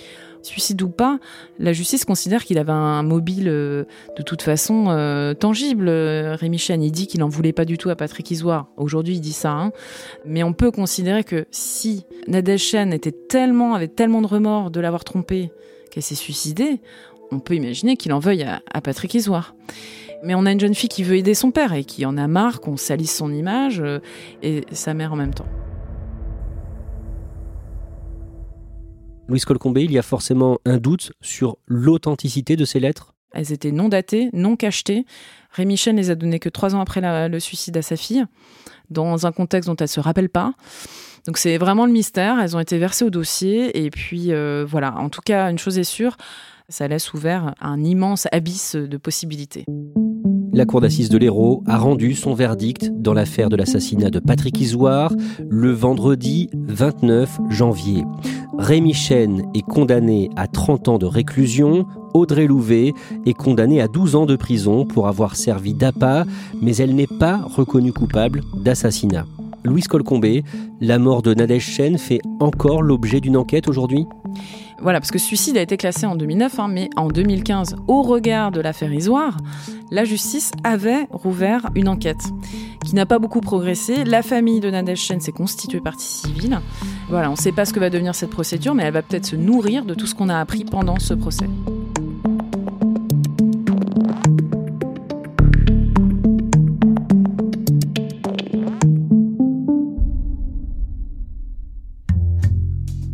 suicide 0.46 0.80
ou 0.82 0.88
pas, 0.88 1.18
la 1.58 1.72
justice 1.72 2.04
considère 2.04 2.44
qu'il 2.44 2.58
avait 2.58 2.72
un 2.72 3.02
mobile 3.02 3.48
euh, 3.48 3.84
de 4.16 4.22
toute 4.22 4.42
façon 4.42 4.86
euh, 4.88 5.34
tangible. 5.34 5.88
Rémi 5.88 6.58
Chen, 6.58 6.82
il 6.82 6.92
dit 6.92 7.06
qu'il 7.06 7.20
n'en 7.20 7.28
voulait 7.28 7.52
pas 7.52 7.64
du 7.64 7.76
tout 7.76 7.90
à 7.90 7.96
Patrick 7.96 8.30
Isoire. 8.30 8.68
Aujourd'hui, 8.76 9.14
il 9.14 9.20
dit 9.20 9.32
ça. 9.32 9.50
Hein. 9.52 9.72
Mais 10.24 10.42
on 10.42 10.52
peut 10.52 10.70
considérer 10.70 11.24
que 11.24 11.46
si 11.50 12.04
Nadège 12.28 12.62
Chen 12.62 12.92
était 12.92 13.12
tellement, 13.12 13.74
avait 13.74 13.88
tellement 13.88 14.22
de 14.22 14.26
remords 14.26 14.70
de 14.70 14.80
l'avoir 14.80 15.04
trompée 15.04 15.50
qu'elle 15.90 16.02
s'est 16.02 16.14
suicidée, 16.14 16.80
on 17.30 17.40
peut 17.40 17.54
imaginer 17.54 17.96
qu'il 17.96 18.12
en 18.12 18.20
veuille 18.20 18.44
à, 18.44 18.62
à 18.72 18.80
Patrick 18.80 19.14
Isoire. 19.14 19.54
Mais 20.22 20.34
on 20.34 20.46
a 20.46 20.52
une 20.52 20.60
jeune 20.60 20.74
fille 20.74 20.88
qui 20.88 21.02
veut 21.02 21.16
aider 21.16 21.34
son 21.34 21.50
père 21.50 21.72
et 21.72 21.84
qui 21.84 22.06
en 22.06 22.16
a 22.16 22.26
marre 22.26 22.60
qu'on 22.60 22.76
salisse 22.76 23.16
son 23.16 23.32
image 23.32 23.80
euh, 23.80 23.98
et 24.42 24.64
sa 24.72 24.94
mère 24.94 25.12
en 25.12 25.16
même 25.16 25.34
temps. 25.34 25.46
Louis 29.28 29.40
Colcombé, 29.40 29.82
il 29.82 29.90
y 29.92 29.98
a 29.98 30.02
forcément 30.02 30.58
un 30.64 30.78
doute 30.78 31.12
sur 31.20 31.56
l'authenticité 31.66 32.54
de 32.54 32.64
ces 32.64 32.78
lettres? 32.78 33.14
Elles 33.32 33.52
étaient 33.52 33.72
non 33.72 33.88
datées, 33.88 34.30
non 34.32 34.56
cachetées. 34.56 35.04
Rémi 35.50 35.76
Chen 35.76 35.96
les 35.96 36.10
a 36.10 36.14
données 36.14 36.38
que 36.38 36.48
trois 36.48 36.76
ans 36.76 36.80
après 36.80 37.00
le 37.28 37.40
suicide 37.40 37.76
à 37.76 37.82
sa 37.82 37.96
fille, 37.96 38.24
dans 38.90 39.26
un 39.26 39.32
contexte 39.32 39.68
dont 39.68 39.76
elle 39.76 39.84
ne 39.84 39.88
se 39.88 40.00
rappelle 40.00 40.28
pas. 40.28 40.52
Donc 41.26 41.38
c'est 41.38 41.58
vraiment 41.58 41.86
le 41.86 41.92
mystère. 41.92 42.38
Elles 42.38 42.56
ont 42.56 42.60
été 42.60 42.78
versées 42.78 43.04
au 43.04 43.10
dossier. 43.10 43.84
Et 43.84 43.90
puis 43.90 44.32
euh, 44.32 44.64
voilà, 44.66 44.96
en 44.96 45.08
tout 45.08 45.22
cas, 45.24 45.50
une 45.50 45.58
chose 45.58 45.76
est 45.76 45.84
sûre, 45.84 46.16
ça 46.68 46.86
laisse 46.86 47.12
ouvert 47.12 47.54
un 47.60 47.82
immense 47.82 48.28
abysse 48.30 48.76
de 48.76 48.96
possibilités. 48.96 49.64
La 50.56 50.64
cour 50.64 50.80
d'assises 50.80 51.10
de 51.10 51.18
l'Hérault 51.18 51.62
a 51.66 51.76
rendu 51.76 52.14
son 52.14 52.32
verdict 52.32 52.90
dans 52.90 53.12
l'affaire 53.12 53.50
de 53.50 53.56
l'assassinat 53.56 54.08
de 54.08 54.20
Patrick 54.20 54.58
Isoire 54.58 55.12
le 55.50 55.70
vendredi 55.70 56.48
29 56.54 57.40
janvier. 57.50 58.04
Rémi 58.56 58.94
Chen 58.94 59.42
est 59.54 59.60
condamné 59.60 60.30
à 60.34 60.46
30 60.46 60.88
ans 60.88 60.96
de 60.96 61.04
réclusion, 61.04 61.84
Audrey 62.14 62.46
Louvet 62.46 62.94
est 63.26 63.34
condamnée 63.34 63.82
à 63.82 63.86
12 63.86 64.16
ans 64.16 64.24
de 64.24 64.34
prison 64.34 64.86
pour 64.86 65.08
avoir 65.08 65.36
servi 65.36 65.74
d'appât, 65.74 66.24
mais 66.62 66.74
elle 66.76 66.94
n'est 66.94 67.06
pas 67.06 67.36
reconnue 67.36 67.92
coupable 67.92 68.40
d'assassinat. 68.56 69.26
Louise 69.66 69.88
Colcombé, 69.88 70.44
la 70.80 70.98
mort 70.98 71.22
de 71.22 71.34
Nadège 71.34 71.66
Chen 71.66 71.98
fait 71.98 72.20
encore 72.40 72.82
l'objet 72.82 73.20
d'une 73.20 73.36
enquête 73.36 73.68
aujourd'hui? 73.68 74.06
Voilà, 74.80 75.00
parce 75.00 75.10
que 75.10 75.18
suicide 75.18 75.56
a 75.56 75.62
été 75.62 75.76
classé 75.76 76.06
en 76.06 76.16
2009, 76.16 76.58
hein, 76.60 76.68
mais 76.68 76.90
en 76.96 77.08
2015, 77.08 77.76
au 77.88 78.02
regard 78.02 78.52
de 78.52 78.60
l'affaire 78.60 78.92
Isoire, 78.92 79.36
la 79.90 80.04
justice 80.04 80.52
avait 80.64 81.06
rouvert 81.10 81.68
une 81.74 81.88
enquête 81.88 82.22
qui 82.84 82.94
n'a 82.94 83.06
pas 83.06 83.18
beaucoup 83.18 83.40
progressé. 83.40 84.04
La 84.04 84.22
famille 84.22 84.60
de 84.60 84.70
Nadège 84.70 85.00
Chen 85.00 85.20
s'est 85.20 85.32
constituée 85.32 85.80
partie 85.80 86.06
civile. 86.06 86.60
Voilà, 87.08 87.28
on 87.28 87.32
ne 87.32 87.38
sait 87.38 87.52
pas 87.52 87.64
ce 87.64 87.72
que 87.72 87.80
va 87.80 87.90
devenir 87.90 88.14
cette 88.14 88.30
procédure, 88.30 88.74
mais 88.74 88.84
elle 88.84 88.92
va 88.92 89.02
peut-être 89.02 89.26
se 89.26 89.36
nourrir 89.36 89.84
de 89.84 89.94
tout 89.94 90.06
ce 90.06 90.14
qu'on 90.14 90.28
a 90.28 90.38
appris 90.38 90.64
pendant 90.64 90.98
ce 90.98 91.14
procès. 91.14 91.46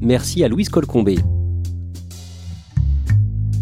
Merci 0.02 0.42
à 0.42 0.48
Louise 0.48 0.68
Colcombé. 0.68 1.14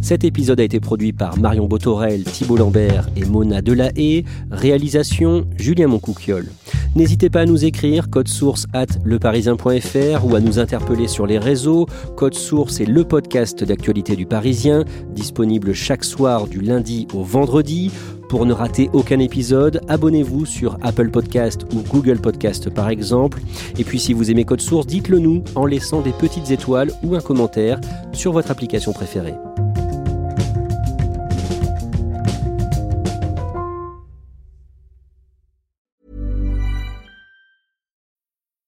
Cet 0.01 0.25
épisode 0.25 0.59
a 0.59 0.63
été 0.65 0.81
produit 0.81 1.13
par 1.13 1.39
Marion 1.39 1.67
Botorel, 1.67 2.25
Thibault 2.25 2.57
Lambert 2.57 3.11
et 3.15 3.27
Mona 3.27 3.61
Delahaye. 3.61 4.25
Réalisation 4.51 5.47
Julien 5.59 5.89
Moncouquiole. 5.89 6.49
N'hésitez 6.97 7.29
pas 7.29 7.43
à 7.43 7.45
nous 7.45 7.67
écrire 7.67 8.09
code 8.09 8.27
source 8.27 8.67
at 8.73 8.87
leparisien.fr 9.05 10.27
ou 10.27 10.35
à 10.35 10.41
nous 10.41 10.59
interpeller 10.59 11.09
sur 11.09 11.27
les 11.27 11.39
réseaux. 11.39 11.87
Code 12.17 12.35
source 12.35 12.81
est 12.81 12.87
le 12.87 13.05
podcast 13.05 13.63
d'actualité 13.63 14.17
du 14.17 14.25
Parisien, 14.25 14.87
disponible 15.11 15.75
chaque 15.75 16.05
soir 16.05 16.47
du 16.47 16.63
lundi 16.63 17.07
au 17.13 17.23
vendredi. 17.23 17.91
Pour 18.31 18.47
ne 18.47 18.53
rater 18.53 18.91
aucun 18.93 19.19
épisode, 19.19 19.81
abonnez-vous 19.89 20.47
sur 20.47 20.79
Apple 20.83 21.11
Podcast 21.11 21.67
ou 21.75 21.83
Google 21.83 22.21
Podcast 22.21 22.71
par 22.71 22.89
exemple. 22.89 23.41
Et 23.77 23.83
puis 23.83 23.99
si 23.99 24.13
vous 24.13 24.31
aimez 24.31 24.45
Code 24.45 24.61
Source, 24.61 24.87
dites-le 24.87 25.19
nous 25.19 25.43
en 25.57 25.67
laissant 25.67 26.01
des 26.01 26.13
petites 26.13 26.53
étoiles 26.53 26.93
ou 27.03 27.17
un 27.17 27.21
commentaire 27.21 27.81
sur 28.13 28.31
votre 28.31 28.53
application 28.53 28.93
préférée. 28.93 29.35